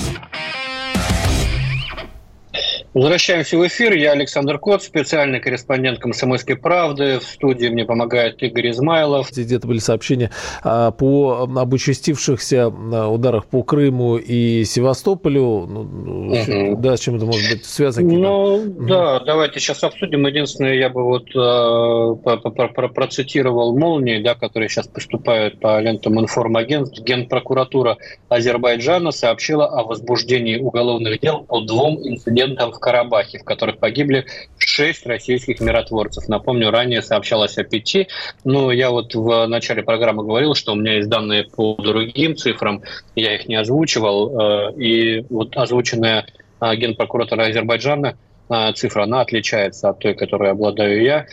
Возвращаемся 2.98 3.56
в 3.56 3.64
эфир. 3.64 3.92
Я 3.92 4.10
Александр 4.10 4.58
Кот, 4.58 4.82
специальный 4.82 5.38
корреспондент 5.38 6.00
«Комсомольской 6.00 6.56
правды». 6.56 7.20
В 7.20 7.22
студии 7.22 7.68
мне 7.68 7.84
помогает 7.84 8.42
Игорь 8.42 8.70
Измайлов. 8.70 9.30
Где-то 9.30 9.68
были 9.68 9.78
сообщения 9.78 10.32
а, 10.64 10.90
по 10.90 11.44
об 11.44 11.72
участившихся 11.72 12.66
а, 12.66 13.08
ударах 13.08 13.46
по 13.46 13.62
Крыму 13.62 14.16
и 14.16 14.64
Севастополю. 14.64 15.42
Угу. 15.42 16.78
Да, 16.80 16.96
с 16.96 17.00
чем 17.00 17.14
это 17.14 17.26
может 17.26 17.48
быть 17.48 17.64
связано? 17.64 18.12
Ну, 18.12 18.54
угу. 18.54 18.86
да, 18.88 19.20
давайте 19.20 19.60
сейчас 19.60 19.84
обсудим. 19.84 20.26
Единственное, 20.26 20.74
я 20.74 20.88
бы 20.88 21.04
вот 21.04 21.28
э, 21.36 22.88
процитировал 22.88 23.78
молнии, 23.78 24.20
да, 24.20 24.34
которые 24.34 24.68
сейчас 24.68 24.88
поступают 24.88 25.60
по 25.60 25.80
лентам 25.80 26.18
информагентств. 26.18 27.00
Генпрокуратура 27.00 27.96
Азербайджана 28.28 29.12
сообщила 29.12 29.66
о 29.66 29.84
возбуждении 29.84 30.58
уголовных 30.58 31.20
дел 31.20 31.44
по 31.44 31.60
двум 31.60 31.98
инцидентам 32.02 32.72
в 32.72 32.80
Карабахе, 32.88 33.38
в 33.38 33.44
которых 33.44 33.76
погибли 33.76 34.24
шесть 34.56 35.04
российских 35.04 35.60
миротворцев. 35.60 36.26
Напомню, 36.26 36.70
ранее 36.70 37.02
сообщалось 37.02 37.58
о 37.58 37.64
пяти, 37.64 38.08
но 38.44 38.72
я 38.72 38.90
вот 38.90 39.14
в 39.14 39.46
начале 39.46 39.82
программы 39.82 40.24
говорил, 40.24 40.54
что 40.54 40.72
у 40.72 40.74
меня 40.74 40.94
есть 40.94 41.10
данные 41.10 41.44
по 41.44 41.74
другим 41.74 42.34
цифрам, 42.34 42.80
я 43.14 43.34
их 43.34 43.46
не 43.46 43.56
озвучивал, 43.56 44.70
э, 44.70 44.72
и 44.80 45.26
вот 45.28 45.54
озвученная 45.54 46.24
э, 46.62 46.76
генпрокуратора 46.76 47.48
Азербайджана 47.48 48.16
э, 48.48 48.72
цифра, 48.72 49.02
она 49.02 49.20
отличается 49.20 49.90
от 49.90 49.98
той, 49.98 50.14
которой 50.14 50.50
обладаю 50.52 51.02
я. 51.02 51.26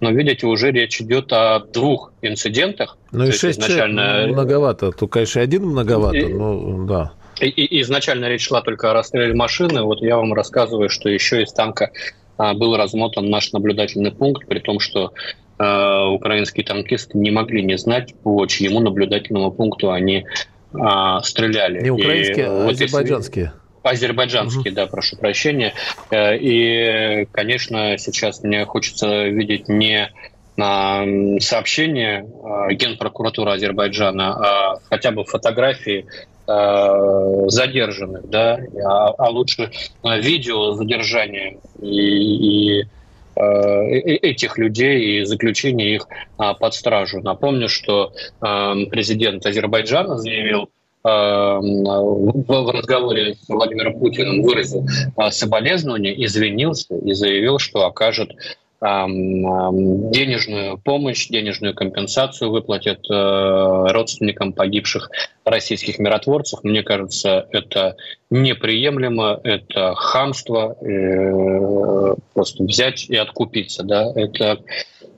Но 0.00 0.10
видите, 0.10 0.46
уже 0.46 0.72
речь 0.72 1.00
идет 1.00 1.32
о 1.32 1.60
двух 1.60 2.12
инцидентах. 2.20 2.98
Ну 3.12 3.24
и 3.24 3.32
шесть 3.32 3.60
изначально... 3.60 4.26
многовато. 4.28 4.92
Тут, 4.92 5.10
конечно, 5.10 5.40
один 5.40 5.64
многовато, 5.64 6.18
и... 6.18 6.32
но 6.34 6.84
да. 6.86 7.12
И, 7.40 7.48
и, 7.48 7.82
изначально 7.82 8.26
речь 8.26 8.46
шла 8.46 8.62
только 8.62 8.90
о 8.90 8.94
расстреле 8.94 9.34
машины. 9.34 9.82
Вот 9.82 10.00
я 10.02 10.16
вам 10.16 10.34
рассказываю, 10.34 10.88
что 10.88 11.08
еще 11.08 11.42
из 11.42 11.52
танка 11.52 11.90
а, 12.36 12.54
был 12.54 12.76
размотан 12.76 13.28
наш 13.30 13.52
наблюдательный 13.52 14.12
пункт, 14.12 14.46
при 14.46 14.60
том, 14.60 14.80
что 14.80 15.12
а, 15.58 16.08
украинские 16.08 16.64
танкисты 16.64 17.18
не 17.18 17.30
могли 17.30 17.62
не 17.62 17.76
знать, 17.76 18.14
по 18.22 18.46
чьему 18.46 18.80
наблюдательному 18.80 19.50
пункту 19.50 19.90
они 19.90 20.24
а, 20.72 21.22
стреляли. 21.22 21.82
Не 21.82 21.90
украинские, 21.90 22.46
и, 22.46 22.48
а 22.48 22.64
вот 22.64 22.72
азербайджанские. 22.72 23.44
Если... 23.44 23.58
Азербайджанские, 23.82 24.72
угу. 24.72 24.76
да, 24.76 24.86
прошу 24.86 25.16
прощения. 25.16 25.72
Э, 26.10 26.36
и, 26.36 27.26
конечно, 27.32 27.96
сейчас 27.96 28.42
мне 28.42 28.64
хочется 28.66 29.26
видеть 29.28 29.68
не 29.68 30.10
сообщение 31.40 32.26
Генпрокуратуры 32.72 33.52
Азербайджана, 33.52 34.32
а 34.32 34.78
хотя 34.90 35.12
бы 35.12 35.24
фотографии 35.24 36.04
Э, 36.04 36.37
задержанных, 36.48 38.28
да, 38.30 38.58
а, 38.84 39.08
а 39.18 39.28
лучше 39.28 39.70
э, 40.02 40.20
видео 40.20 40.72
задержания 40.72 41.58
и, 41.80 42.78
и 42.80 42.84
э, 43.36 43.40
этих 43.90 44.56
людей 44.56 45.20
и 45.20 45.24
заключение 45.24 45.96
их 45.96 46.06
а, 46.38 46.54
под 46.54 46.72
стражу. 46.72 47.20
Напомню, 47.20 47.68
что 47.68 48.12
президент 48.40 49.44
Азербайджана 49.44 50.16
заявил 50.16 50.70
в 51.04 52.72
разговоре 52.72 53.34
с 53.34 53.48
Владимиром 53.48 53.98
Путиным 53.98 54.42
выразил 54.42 54.86
соболезнования, 55.30 56.12
извинился 56.24 56.96
и 56.96 57.12
заявил, 57.12 57.58
что 57.58 57.86
окажет 57.86 58.32
денежную 58.80 60.78
помощь, 60.78 61.28
денежную 61.28 61.74
компенсацию 61.74 62.50
выплатят 62.50 63.00
э, 63.10 63.86
родственникам 63.90 64.52
погибших 64.52 65.10
российских 65.44 65.98
миротворцев. 65.98 66.62
Мне 66.62 66.84
кажется, 66.84 67.48
это 67.50 67.96
неприемлемо, 68.30 69.40
это 69.42 69.94
хамство, 69.96 70.76
э, 70.80 72.14
просто 72.34 72.62
взять 72.62 73.06
и 73.10 73.16
откупиться. 73.16 73.82
Да? 73.82 74.12
Это 74.14 74.44
э, 74.52 74.56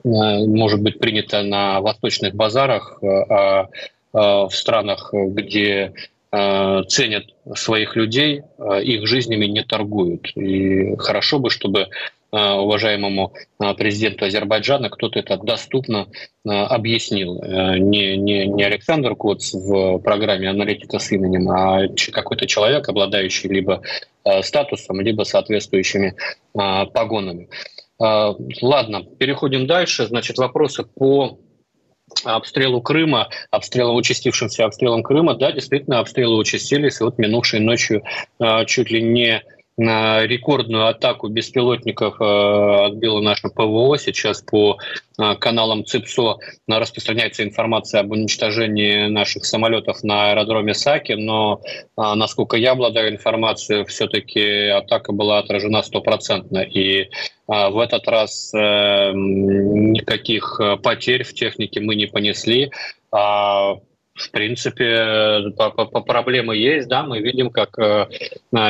может 0.03 0.81
быть 0.81 0.97
принято 0.97 1.43
на 1.43 1.81
восточных 1.81 2.33
базарах, 2.33 2.99
а 3.03 3.67
в 4.13 4.49
странах, 4.51 5.13
где 5.13 5.93
ценят 6.33 7.23
своих 7.55 7.95
людей, 7.95 8.41
их 8.83 9.07
жизнями 9.07 9.45
не 9.45 9.63
торгуют. 9.63 10.35
И 10.35 10.97
хорошо 10.97 11.39
бы, 11.39 11.49
чтобы 11.49 11.87
уважаемому 12.31 13.33
э, 13.59 13.73
президенту 13.73 14.25
Азербайджана 14.25 14.89
кто-то 14.89 15.19
это 15.19 15.37
доступно 15.37 16.07
э, 16.45 16.49
объяснил. 16.49 17.41
Не, 17.43 18.15
не, 18.15 18.47
не 18.47 18.63
Александр 18.63 19.15
Коц 19.15 19.53
в 19.53 19.99
программе 19.99 20.49
«Аналитика 20.49 20.99
с 20.99 21.11
именем», 21.11 21.49
а 21.49 21.87
какой-то 22.11 22.47
человек, 22.47 22.87
обладающий 22.87 23.49
либо 23.49 23.81
статусом, 24.41 25.01
либо 25.01 25.23
соответствующими 25.23 26.15
погонами. 26.53 27.49
Ладно, 27.99 29.03
переходим 29.19 29.67
дальше. 29.67 30.07
Значит, 30.07 30.37
вопросы 30.37 30.83
по 30.83 31.39
обстрелу 32.23 32.81
Крыма, 32.81 33.29
обстрелом, 33.49 33.95
участившимся 33.95 34.65
обстрелом 34.65 35.03
Крыма, 35.03 35.35
да, 35.35 35.51
действительно, 35.51 35.99
обстрелы 35.99 36.37
участились. 36.37 37.01
И 37.01 37.03
вот 37.03 37.17
минувшей 37.17 37.59
ночью 37.59 38.03
чуть 38.67 38.91
ли 38.91 39.01
не 39.01 39.43
рекордную 39.77 40.87
атаку 40.87 41.29
беспилотников 41.29 42.19
э, 42.19 42.85
отбило 42.85 43.21
наше 43.21 43.47
ПВО. 43.49 43.97
Сейчас 43.97 44.41
по 44.41 44.77
э, 45.17 45.35
каналам 45.35 45.85
ЦИПСО 45.85 46.39
распространяется 46.67 47.43
информация 47.43 48.01
об 48.01 48.11
уничтожении 48.11 49.07
наших 49.07 49.45
самолетов 49.45 50.03
на 50.03 50.31
аэродроме 50.31 50.73
Саки, 50.73 51.13
но, 51.13 51.61
э, 51.65 51.69
насколько 51.95 52.57
я 52.57 52.73
обладаю 52.73 53.11
информацией, 53.11 53.85
все-таки 53.85 54.67
атака 54.67 55.13
была 55.13 55.39
отражена 55.39 55.83
стопроцентно. 55.83 56.59
И 56.59 57.09
в 57.47 57.79
этот 57.79 58.07
раз 58.07 58.51
никаких 58.53 60.61
потерь 60.81 61.23
в 61.23 61.33
технике 61.33 61.81
мы 61.81 61.95
не 61.95 62.05
понесли. 62.05 62.71
В 64.21 64.31
принципе, 64.31 65.51
проблемы 66.05 66.55
есть, 66.55 66.87
да, 66.87 67.03
мы 67.03 67.19
видим, 67.19 67.49
как 67.49 67.77
э, 67.79 68.07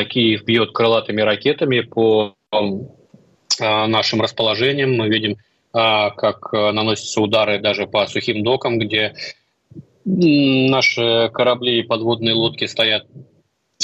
Киев 0.06 0.44
бьет 0.46 0.72
крылатыми 0.72 1.22
ракетами 1.22 1.82
по 1.82 2.36
э, 2.52 2.58
нашим 3.60 4.22
расположениям, 4.22 4.94
мы 4.94 5.10
видим, 5.10 5.32
э, 5.34 5.36
как 5.74 6.54
наносятся 6.54 7.22
удары 7.22 7.60
даже 7.60 7.86
по 7.86 8.08
сухим 8.08 8.44
докам, 8.44 8.80
где 8.80 9.14
наши 10.06 11.30
корабли 11.34 11.80
и 11.80 11.84
подводные 11.84 12.34
лодки 12.34 12.66
стоят 12.66 13.06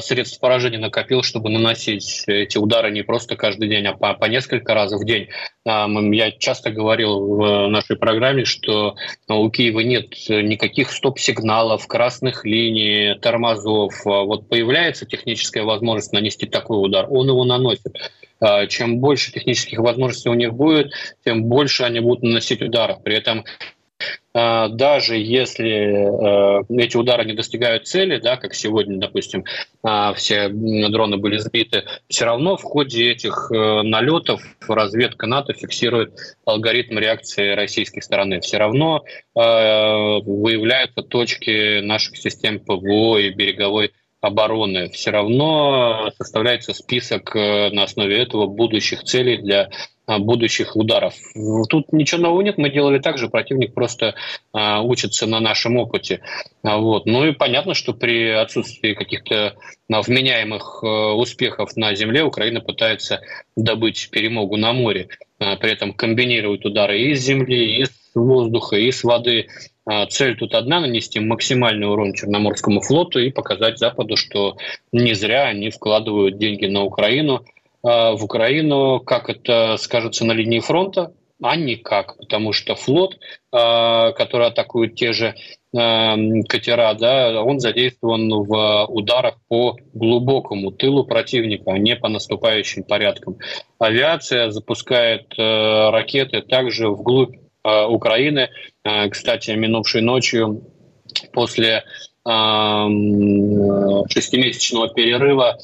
средств 0.00 0.40
поражения 0.40 0.78
накопил, 0.78 1.22
чтобы 1.22 1.48
наносить 1.48 2.24
эти 2.26 2.58
удары 2.58 2.90
не 2.90 3.02
просто 3.02 3.36
каждый 3.36 3.68
день, 3.68 3.86
а 3.86 3.92
по, 3.92 4.14
по 4.14 4.24
несколько 4.24 4.74
раз 4.74 4.92
в 4.92 5.04
день. 5.04 5.28
Я 5.64 6.30
часто 6.32 6.70
говорил 6.70 7.36
в 7.36 7.68
нашей 7.68 7.96
программе, 7.96 8.44
что 8.44 8.96
у 9.28 9.50
Киева 9.50 9.80
нет 9.80 10.10
никаких 10.28 10.90
стоп-сигналов, 10.90 11.86
красных 11.86 12.44
линий, 12.44 13.14
тормозов. 13.20 13.94
Вот 14.04 14.48
появляется 14.48 15.06
техническая 15.06 15.62
возможность 15.62 16.12
нанести 16.12 16.46
такой 16.46 16.84
удар, 16.84 17.06
он 17.08 17.28
его 17.28 17.44
наносит. 17.44 17.94
Чем 18.68 19.00
больше 19.00 19.32
технических 19.32 19.78
возможностей 19.78 20.30
у 20.30 20.34
них 20.34 20.54
будет, 20.54 20.92
тем 21.24 21.44
больше 21.44 21.84
они 21.84 22.00
будут 22.00 22.22
наносить 22.22 22.62
ударов. 22.62 23.02
При 23.02 23.14
этом 23.14 23.40
а, 23.40 23.79
даже 24.32 25.16
если 25.16 26.60
э, 26.60 26.62
эти 26.78 26.96
удары 26.96 27.24
не 27.24 27.32
достигают 27.32 27.88
цели, 27.88 28.18
да, 28.18 28.36
как 28.36 28.54
сегодня, 28.54 28.98
допустим, 28.98 29.44
а, 29.82 30.14
все 30.14 30.48
дроны 30.48 31.16
были 31.16 31.38
сбиты, 31.38 31.84
все 32.08 32.26
равно 32.26 32.56
в 32.56 32.62
ходе 32.62 33.10
этих 33.10 33.50
э, 33.52 33.82
налетов 33.82 34.40
разведка 34.68 35.26
НАТО 35.26 35.52
фиксирует 35.52 36.14
алгоритм 36.44 36.98
реакции 36.98 37.54
российской 37.54 38.02
стороны. 38.02 38.40
Все 38.40 38.58
равно 38.58 39.02
э, 39.02 39.08
выявляются 39.34 41.02
точки 41.02 41.80
наших 41.80 42.16
систем 42.16 42.60
ПВО 42.60 43.18
и 43.18 43.30
береговой 43.30 43.92
обороны. 44.20 44.90
Все 44.90 45.10
равно 45.10 46.12
составляется 46.18 46.74
список 46.74 47.34
на 47.34 47.82
основе 47.82 48.22
этого 48.22 48.46
будущих 48.46 49.02
целей 49.02 49.38
для 49.38 49.62
а, 49.62 49.68
будущих 50.18 50.76
ударов. 50.76 51.14
Тут 51.68 51.92
ничего 51.92 52.22
нового 52.22 52.42
нет, 52.42 52.58
мы 52.58 52.70
делали 52.70 52.98
так 52.98 53.18
же, 53.18 53.28
противник 53.28 53.74
просто 53.74 54.14
а, 54.52 54.82
учится 54.82 55.26
на 55.26 55.40
нашем 55.40 55.76
опыте. 55.76 56.20
А, 56.62 56.78
вот. 56.78 57.06
Ну 57.06 57.26
и 57.26 57.32
понятно, 57.32 57.74
что 57.74 57.92
при 57.92 58.30
отсутствии 58.30 58.94
каких-то 58.94 59.54
а, 59.90 60.02
вменяемых 60.02 60.82
а, 60.82 61.14
успехов 61.14 61.76
на 61.76 61.94
земле 61.94 62.24
Украина 62.24 62.60
пытается 62.60 63.20
добыть 63.56 64.10
перемогу 64.10 64.56
на 64.56 64.72
море, 64.72 65.08
а, 65.38 65.56
при 65.56 65.72
этом 65.72 65.92
комбинирует 65.92 66.64
удары 66.64 67.00
и 67.00 67.14
с 67.14 67.20
земли, 67.20 67.80
и 67.80 67.84
с 67.84 67.92
воздуха, 68.14 68.76
и 68.76 68.90
с 68.90 69.04
воды. 69.04 69.46
А, 69.86 70.06
цель 70.06 70.36
тут 70.36 70.54
одна– 70.54 70.80
нанести 70.80 71.20
максимальный 71.20 71.88
урон 71.88 72.14
Черноморскому 72.14 72.80
флоту 72.80 73.18
и 73.20 73.30
показать 73.30 73.78
Западу, 73.78 74.16
что 74.16 74.56
не 74.92 75.14
зря 75.14 75.44
они 75.44 75.70
вкладывают 75.70 76.38
деньги 76.38 76.66
на 76.66 76.82
Украину– 76.82 77.44
а, 77.54 77.59
в 77.82 78.18
Украину, 78.22 79.00
как 79.00 79.30
это 79.30 79.76
скажется 79.78 80.24
на 80.24 80.32
линии 80.32 80.60
фронта, 80.60 81.12
а 81.42 81.56
никак, 81.56 82.16
потому 82.18 82.52
что 82.52 82.74
флот, 82.74 83.18
а, 83.52 84.12
который 84.12 84.48
атакует 84.48 84.94
те 84.94 85.12
же 85.12 85.34
а, 85.74 86.14
катера, 86.48 86.94
да, 86.94 87.42
он 87.42 87.58
задействован 87.60 88.30
в 88.30 88.86
ударах 88.86 89.38
по 89.48 89.76
глубокому 89.94 90.70
тылу 90.70 91.04
противника, 91.04 91.72
а 91.72 91.78
не 91.78 91.96
по 91.96 92.08
наступающим 92.08 92.84
порядкам. 92.84 93.38
Авиация 93.78 94.50
запускает 94.50 95.32
ракеты 95.36 96.42
также 96.42 96.88
вглубь 96.88 97.36
Украины. 97.62 98.48
Кстати, 99.10 99.50
минувшей 99.50 100.00
ночью 100.00 100.62
после 101.32 101.84
шестимесячного 102.24 104.88
перерыва 104.88 105.58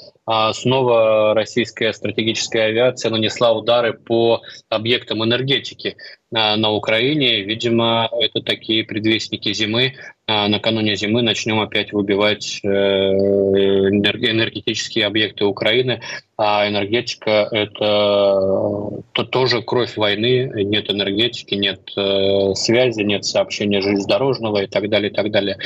снова 0.52 1.34
российская 1.34 1.92
стратегическая 1.92 2.62
авиация 2.64 3.10
нанесла 3.10 3.52
удары 3.52 3.94
по 3.94 4.42
объектам 4.68 5.24
энергетики. 5.24 5.96
а, 6.25 6.25
на 6.36 6.72
Украине. 6.72 7.42
Видимо, 7.42 8.10
это 8.20 8.42
такие 8.42 8.84
предвестники 8.84 9.52
зимы. 9.54 9.94
А, 10.28 10.48
накануне 10.48 10.96
зимы 10.96 11.22
начнем 11.22 11.60
опять 11.60 11.92
выбивать 11.92 12.58
э, 12.64 12.68
энергетические 12.68 15.06
объекты 15.06 15.44
Украины. 15.44 16.00
А 16.36 16.68
энергетика– 16.68 17.48
это 17.52 18.90
то, 19.12 19.24
тоже 19.24 19.62
кровь 19.62 19.96
войны. 19.96 20.50
Нет 20.64 20.90
энергетики, 20.90 21.54
нет 21.54 21.92
э, 21.96 22.54
связи, 22.54 23.02
нет 23.02 23.24
сообщения 23.24 23.80
железнодорожного 23.80 24.64
и 24.64 24.66
так 24.66 24.90
далее, 24.90 25.10
и 25.10 25.14
так 25.14 25.30
далее. 25.30 25.58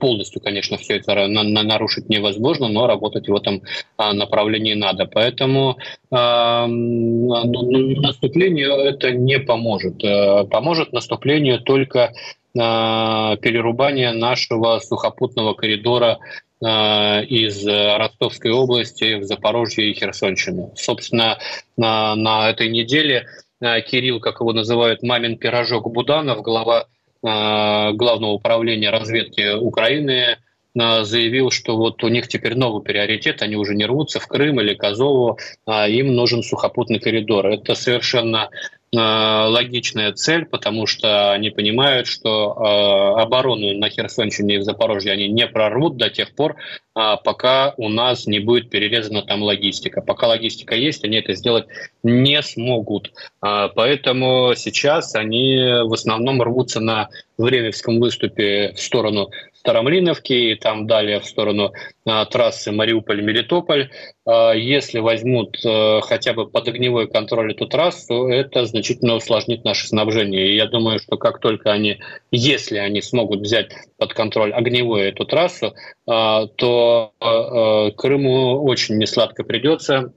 Полностью, 0.00 0.42
конечно, 0.42 0.76
все 0.76 0.96
это 0.96 1.26
нарушить 1.28 2.10
невозможно, 2.10 2.68
но 2.68 2.86
работать 2.86 3.26
в 3.28 3.34
этом 3.34 3.62
а, 3.96 4.12
направлении 4.12 4.74
надо. 4.74 5.06
Поэтому 5.06 5.78
э, 6.10 6.66
наступлению 6.66 8.72
это 8.72 9.12
не 9.12 9.38
поможет. 9.38 10.01
Э, 10.02 10.44
поможет 10.44 10.92
наступлению 10.92 11.60
только 11.60 12.00
э, 12.08 12.12
перерубание 12.54 14.12
нашего 14.12 14.78
сухопутного 14.80 15.54
коридора 15.54 16.18
из 16.64 17.66
Ростовской 17.66 18.52
области 18.52 19.14
в 19.14 19.24
Запорожье 19.24 19.90
и 19.90 19.94
Херсонщину. 19.94 20.72
Собственно, 20.76 21.38
на, 21.76 22.14
на 22.14 22.50
этой 22.50 22.68
неделе 22.68 23.26
Кирилл, 23.60 24.20
как 24.20 24.38
его 24.38 24.52
называют, 24.52 25.02
мамин 25.02 25.38
пирожок 25.38 25.90
Буданов, 25.92 26.40
глава 26.42 26.86
Главного 27.20 28.30
управления 28.30 28.90
разведки 28.90 29.56
Украины, 29.56 30.36
заявил, 30.74 31.50
что 31.50 31.76
вот 31.76 32.02
у 32.04 32.08
них 32.08 32.28
теперь 32.28 32.54
новый 32.54 32.82
приоритет, 32.82 33.42
они 33.42 33.56
уже 33.56 33.74
не 33.74 33.84
рвутся 33.84 34.20
в 34.20 34.26
Крым 34.26 34.60
или 34.60 34.74
Козову, 34.74 35.38
а 35.66 35.88
им 35.88 36.14
нужен 36.14 36.42
сухопутный 36.42 36.98
коридор. 36.98 37.46
Это 37.46 37.74
совершенно 37.74 38.48
логичная 38.94 40.12
цель, 40.12 40.44
потому 40.44 40.86
что 40.86 41.32
они 41.32 41.48
понимают, 41.48 42.06
что 42.06 42.52
э, 42.52 43.22
оборону 43.22 43.72
на 43.78 43.88
Херсонщине 43.88 44.56
и 44.56 44.58
в 44.58 44.64
Запорожье 44.64 45.12
они 45.12 45.28
не 45.28 45.46
прорвут 45.46 45.96
до 45.96 46.10
тех 46.10 46.34
пор, 46.34 46.56
э, 46.94 47.16
пока 47.24 47.72
у 47.78 47.88
нас 47.88 48.26
не 48.26 48.38
будет 48.38 48.68
перерезана 48.68 49.22
там 49.22 49.42
логистика. 49.42 50.02
Пока 50.02 50.28
логистика 50.28 50.74
есть, 50.74 51.04
они 51.04 51.16
это 51.16 51.34
сделать 51.34 51.66
не 52.02 52.42
смогут. 52.42 53.12
Э, 53.42 53.70
поэтому 53.74 54.52
сейчас 54.56 55.14
они 55.14 55.56
в 55.84 55.92
основном 55.94 56.42
рвутся 56.42 56.80
на 56.80 57.08
Времевском 57.38 57.98
выступе 57.98 58.74
в 58.76 58.80
сторону 58.80 59.30
Старомлиновки 59.62 60.32
и 60.32 60.54
там 60.56 60.88
далее 60.88 61.20
в 61.20 61.24
сторону 61.24 61.72
а, 62.04 62.24
трассы 62.24 62.72
Мариуполь-Мелитополь. 62.72 63.90
А, 64.26 64.52
если 64.54 64.98
возьмут 64.98 65.56
а, 65.64 66.00
хотя 66.00 66.32
бы 66.32 66.48
под 66.48 66.66
огневой 66.66 67.06
контроль 67.06 67.52
эту 67.52 67.68
трассу, 67.68 68.26
это 68.26 68.66
значительно 68.66 69.14
усложнит 69.14 69.64
наше 69.64 69.86
снабжение. 69.86 70.48
И 70.48 70.56
я 70.56 70.66
думаю, 70.66 70.98
что 70.98 71.16
как 71.16 71.38
только 71.38 71.70
они, 71.70 72.00
если 72.32 72.78
они 72.78 73.00
смогут 73.00 73.42
взять 73.42 73.70
под 73.98 74.14
контроль 74.14 74.52
огневую 74.52 75.04
эту 75.04 75.24
трассу, 75.26 75.74
а, 76.08 76.46
то 76.48 77.12
а, 77.20 77.92
Крыму 77.92 78.64
очень 78.64 78.98
несладко 78.98 79.44
придется 79.44 80.12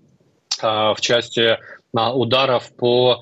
в 0.60 0.98
части 1.02 1.60
ударов 1.96 2.72
по 2.76 3.20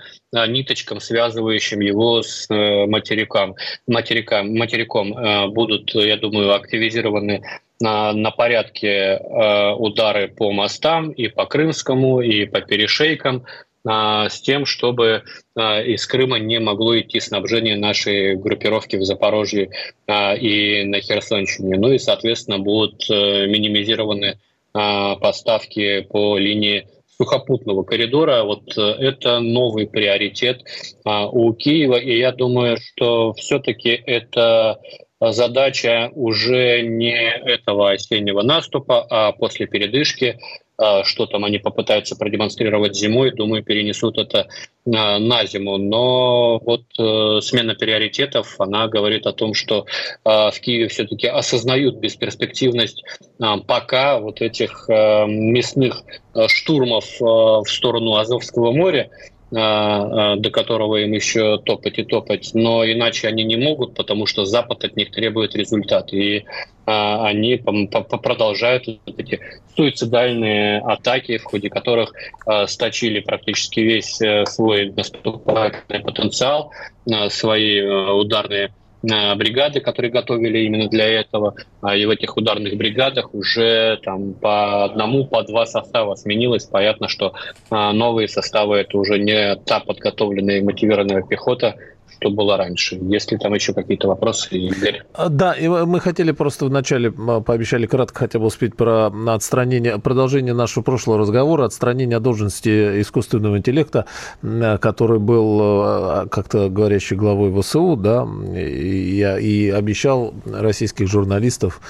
ниточкам, 0.48 1.00
связывающим 1.00 1.80
его 1.80 2.22
с 2.22 2.48
э, 2.50 2.86
материком. 2.88 3.56
Материком, 3.88 4.56
материком 4.56 5.18
э, 5.18 5.48
будут, 5.48 5.94
я 5.94 6.18
думаю, 6.18 6.56
активизированы 6.56 7.44
на, 7.80 8.14
на 8.14 8.32
порядке 8.32 8.88
э, 8.88 9.72
удары 9.74 10.28
по 10.30 10.52
мостам 10.52 11.12
и 11.12 11.28
по 11.28 11.46
Крымскому, 11.46 12.22
и 12.22 12.46
по 12.46 12.62
перешейкам, 12.62 13.46
с 13.86 14.40
тем, 14.40 14.66
чтобы 14.66 15.24
из 15.58 16.08
Крыма 16.08 16.40
не 16.40 16.58
могло 16.62 16.98
идти 16.98 17.20
снабжение 17.20 17.76
нашей 17.76 18.38
группировки 18.38 18.96
в 18.96 19.04
Запорожье 19.04 19.72
и 20.08 20.84
на 20.86 21.02
Херсонщине. 21.02 21.78
Ну 21.78 21.92
и, 21.92 21.98
соответственно, 21.98 22.60
будут 22.60 23.10
минимизированы 23.10 24.40
поставки 24.72 26.00
по 26.10 26.38
линии 26.38 26.88
сухопутного 27.18 27.84
коридора. 27.84 28.44
Вот 28.44 28.78
э, 28.78 28.82
это 28.82 29.40
новый 29.40 29.88
приоритет 29.88 30.64
а, 31.04 31.28
у 31.28 31.54
Киева, 31.54 31.96
и 31.96 32.18
я 32.18 32.32
думаю, 32.32 32.78
что 32.78 33.34
все-таки 33.34 33.90
это 33.90 34.80
задача 35.20 36.12
уже 36.14 36.82
не 36.82 37.14
этого 37.14 37.92
осеннего 37.92 38.42
наступа, 38.42 39.06
а 39.10 39.32
после 39.32 39.68
передышки 39.68 40.40
что 41.04 41.26
там 41.26 41.46
они 41.46 41.58
попытаются 41.58 42.16
продемонстрировать 42.16 42.96
зимой, 42.96 43.32
думаю, 43.32 43.64
перенесут 43.64 44.18
это 44.18 44.48
а, 44.86 45.20
на 45.20 45.46
зиму. 45.46 45.78
Но 45.78 46.60
вот 46.60 46.84
э, 47.00 47.42
смена 47.42 47.76
приоритетов, 47.76 48.56
она 48.60 48.88
говорит 48.88 49.26
о 49.26 49.34
том, 49.34 49.54
что 49.54 49.86
а, 50.24 50.52
в 50.52 50.60
Киеве 50.60 50.88
все-таки 50.88 51.28
осознают 51.28 51.98
бесперспективность 51.98 53.04
пока 53.68 54.20
вот 54.20 54.42
этих 54.42 54.88
мясных 54.88 56.04
штурмов 56.48 57.06
в 57.20 57.66
сторону 57.66 58.16
Азовского 58.16 58.72
моря, 58.72 59.10
а, 59.12 59.16
а, 59.16 59.33
до 59.54 60.50
которого 60.52 60.98
им 60.98 61.12
еще 61.12 61.60
топать 61.60 62.00
и 62.00 62.04
топать, 62.04 62.52
но 62.54 62.84
иначе 62.84 63.28
они 63.28 63.44
не 63.44 63.56
могут, 63.56 63.94
потому 63.94 64.26
что 64.26 64.46
Запад 64.46 64.84
от 64.84 64.96
них 64.96 65.12
требует 65.12 65.56
результат. 65.56 66.12
И 66.12 66.46
а, 66.86 67.28
они 67.28 67.58
продолжают 67.58 68.88
вот 68.88 69.20
эти 69.20 69.40
суицидальные 69.76 70.80
атаки, 70.80 71.38
в 71.38 71.44
ходе 71.44 71.70
которых 71.70 72.14
сточили 72.68 73.20
практически 73.20 73.80
весь 73.80 74.22
э, 74.22 74.46
свой 74.46 74.92
наступательный 74.92 76.02
потенциал, 76.02 76.72
свои 77.30 77.80
э, 77.80 78.12
ударные 78.12 78.72
бригады, 79.04 79.82
которые 79.82 80.12
готовили 80.12 80.60
именно 80.60 80.88
для 80.88 81.06
этого. 81.06 81.56
И 81.96 82.06
в 82.06 82.10
этих 82.10 82.38
ударных 82.38 82.76
бригадах 82.78 83.34
уже 83.36 84.00
там 84.02 84.34
по 84.34 84.86
одному, 84.86 85.26
по 85.28 85.44
два 85.44 85.66
состава 85.66 86.16
сменилось. 86.16 86.66
Понятно, 86.66 87.10
что 87.10 87.34
новые 87.70 88.28
составы 88.28 88.78
это 88.78 88.98
уже 88.98 89.20
не 89.20 89.56
та 89.58 89.82
подготовленная 89.82 90.60
и 90.60 90.64
мотивированная 90.64 91.22
пехота, 91.24 91.76
что 92.24 92.30
было 92.30 92.58
раньше. 92.58 92.98
Если 93.02 93.38
там 93.38 93.54
еще 93.54 93.74
какие-то 93.74 94.08
вопросы? 94.08 94.72
А, 95.14 95.30
да, 95.30 95.54
и 95.54 95.68
мы 95.68 96.00
хотели 96.00 96.32
просто 96.32 96.66
вначале, 96.66 97.12
пообещали 97.12 97.86
кратко 97.86 98.20
хотя 98.20 98.40
бы 98.40 98.46
успеть 98.46 98.76
про 98.76 99.12
отстранение, 99.28 100.00
продолжение 100.00 100.54
нашего 100.54 100.84
прошлого 100.84 101.20
разговора, 101.20 101.66
отстранение 101.66 102.18
от 102.18 102.24
должности 102.24 103.02
искусственного 103.02 103.58
интеллекта, 103.58 104.06
который 104.42 105.20
был 105.20 105.60
а, 105.62 106.28
как-то 106.30 106.70
говорящий 106.70 107.18
главой 107.18 107.52
ВСУ, 107.62 107.96
да, 107.98 108.28
и, 108.56 109.20
и 109.42 109.70
обещал 109.70 110.34
российских 110.46 111.08
журналистов 111.08 111.82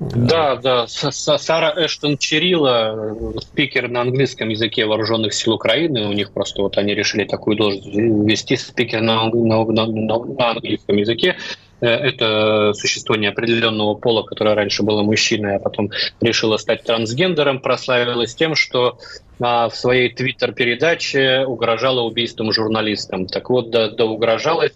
да, 0.00 0.56
да. 0.56 0.86
Сара 0.86 1.72
Эштон 1.76 2.18
Черила, 2.18 3.16
спикер 3.40 3.88
на 3.88 4.02
английском 4.02 4.48
языке 4.48 4.86
вооруженных 4.86 5.34
сил 5.34 5.54
Украины. 5.54 6.08
У 6.08 6.12
них 6.12 6.32
просто 6.32 6.62
вот 6.62 6.76
они 6.78 6.94
решили 6.94 7.24
такую 7.24 7.56
должность 7.56 7.86
ввести 7.86 8.56
спикер 8.56 9.00
на, 9.00 9.28
на, 9.30 9.64
на, 9.64 9.86
на 9.86 10.50
английском 10.50 10.96
языке. 10.96 11.36
Э, 11.80 11.86
это 11.86 12.72
существо 12.74 13.16
неопределенного 13.16 13.94
пола, 13.94 14.22
которое 14.22 14.54
раньше 14.54 14.82
было 14.82 15.02
мужчиной, 15.02 15.56
а 15.56 15.58
потом 15.58 15.90
решило 16.20 16.56
стать 16.56 16.82
трансгендером, 16.84 17.60
прославилось 17.60 18.34
тем, 18.34 18.54
что 18.54 18.98
а, 19.40 19.68
в 19.68 19.76
своей 19.76 20.08
твиттер-передаче 20.10 21.44
угрожала 21.46 22.02
убийством 22.02 22.52
журналистам. 22.52 23.26
Так 23.26 23.50
вот, 23.50 23.70
да, 23.70 23.90
да 23.90 24.06
угрожалось. 24.06 24.72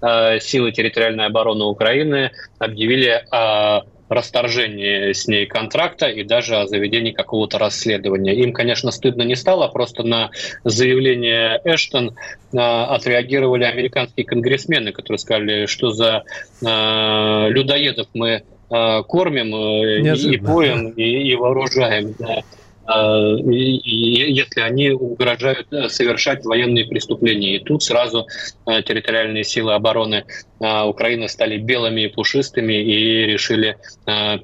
А, 0.00 0.38
силы 0.40 0.72
территориальной 0.72 1.26
обороны 1.26 1.64
Украины 1.64 2.32
объявили 2.58 3.24
о 3.30 3.82
расторжении 4.08 5.12
с 5.12 5.26
ней 5.26 5.46
контракта 5.46 6.06
и 6.06 6.22
даже 6.22 6.56
о 6.56 6.66
заведении 6.66 7.12
какого-то 7.12 7.58
расследования. 7.58 8.34
Им, 8.34 8.52
конечно, 8.52 8.90
стыдно 8.90 9.22
не 9.22 9.36
стало, 9.36 9.68
просто 9.68 10.02
на 10.02 10.30
заявление 10.64 11.60
Эштон 11.64 12.16
э, 12.52 12.58
отреагировали 12.58 13.64
американские 13.64 14.24
конгрессмены, 14.26 14.92
которые 14.92 15.18
сказали, 15.18 15.66
что 15.66 15.90
за 15.90 16.24
э, 16.62 17.48
людоедов 17.50 18.08
мы 18.14 18.42
кормим 18.68 19.54
э, 19.54 20.14
и 20.14 20.36
поем, 20.36 20.90
и, 20.90 21.30
и 21.30 21.34
вооружаем. 21.36 22.14
Да. 22.18 22.42
А, 22.88 23.36
если 23.36 24.60
они 24.60 24.90
угрожают 24.90 25.70
э, 25.72 25.90
совершать 25.90 26.44
военные 26.46 26.86
преступления. 26.86 27.56
И 27.56 27.58
тут 27.62 27.82
сразу 27.82 28.26
э, 28.66 28.82
территориальные 28.82 29.44
силы 29.44 29.74
обороны 29.74 30.24
э, 30.58 30.82
Украины 30.84 31.28
стали 31.28 31.58
белыми 31.58 32.02
и 32.02 32.08
пушистыми 32.08 32.72
и 32.72 33.26
решили 33.26 33.76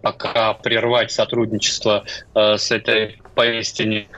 пока 0.03 0.53
прервать 0.53 1.11
сотрудничество 1.11 2.05
с 2.35 2.71
этой 2.71 3.17
поистине 3.35 4.09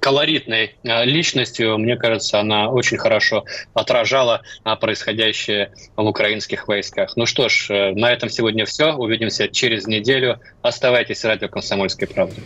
колоритной 0.00 0.76
э, 0.82 1.04
личностью. 1.04 1.78
Мне 1.78 1.96
кажется, 1.96 2.40
она 2.40 2.68
очень 2.68 2.98
хорошо 2.98 3.44
отражала 3.74 4.42
а, 4.62 4.76
происходящее 4.76 5.72
в 5.96 6.04
украинских 6.04 6.68
войсках. 6.68 7.16
Ну 7.16 7.26
что 7.26 7.48
ж, 7.48 7.66
э, 7.70 7.92
на 7.92 8.12
этом 8.12 8.28
сегодня 8.28 8.64
все. 8.64 8.92
Увидимся 8.92 9.48
через 9.48 9.86
неделю. 9.86 10.40
Оставайтесь 10.62 11.20
в 11.22 11.24
радио 11.24 11.48
«Комсомольской 11.48 12.08
правды». 12.08 12.42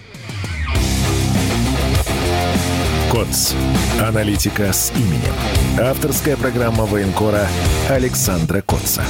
КОЦ. 3.11 3.55
Аналитика 4.01 4.73
с 4.73 4.93
именем. 4.95 5.35
Авторская 5.81 6.37
программа 6.37 6.85
военкора 6.85 7.49
Александра 7.89 8.61
Котца. 8.61 9.03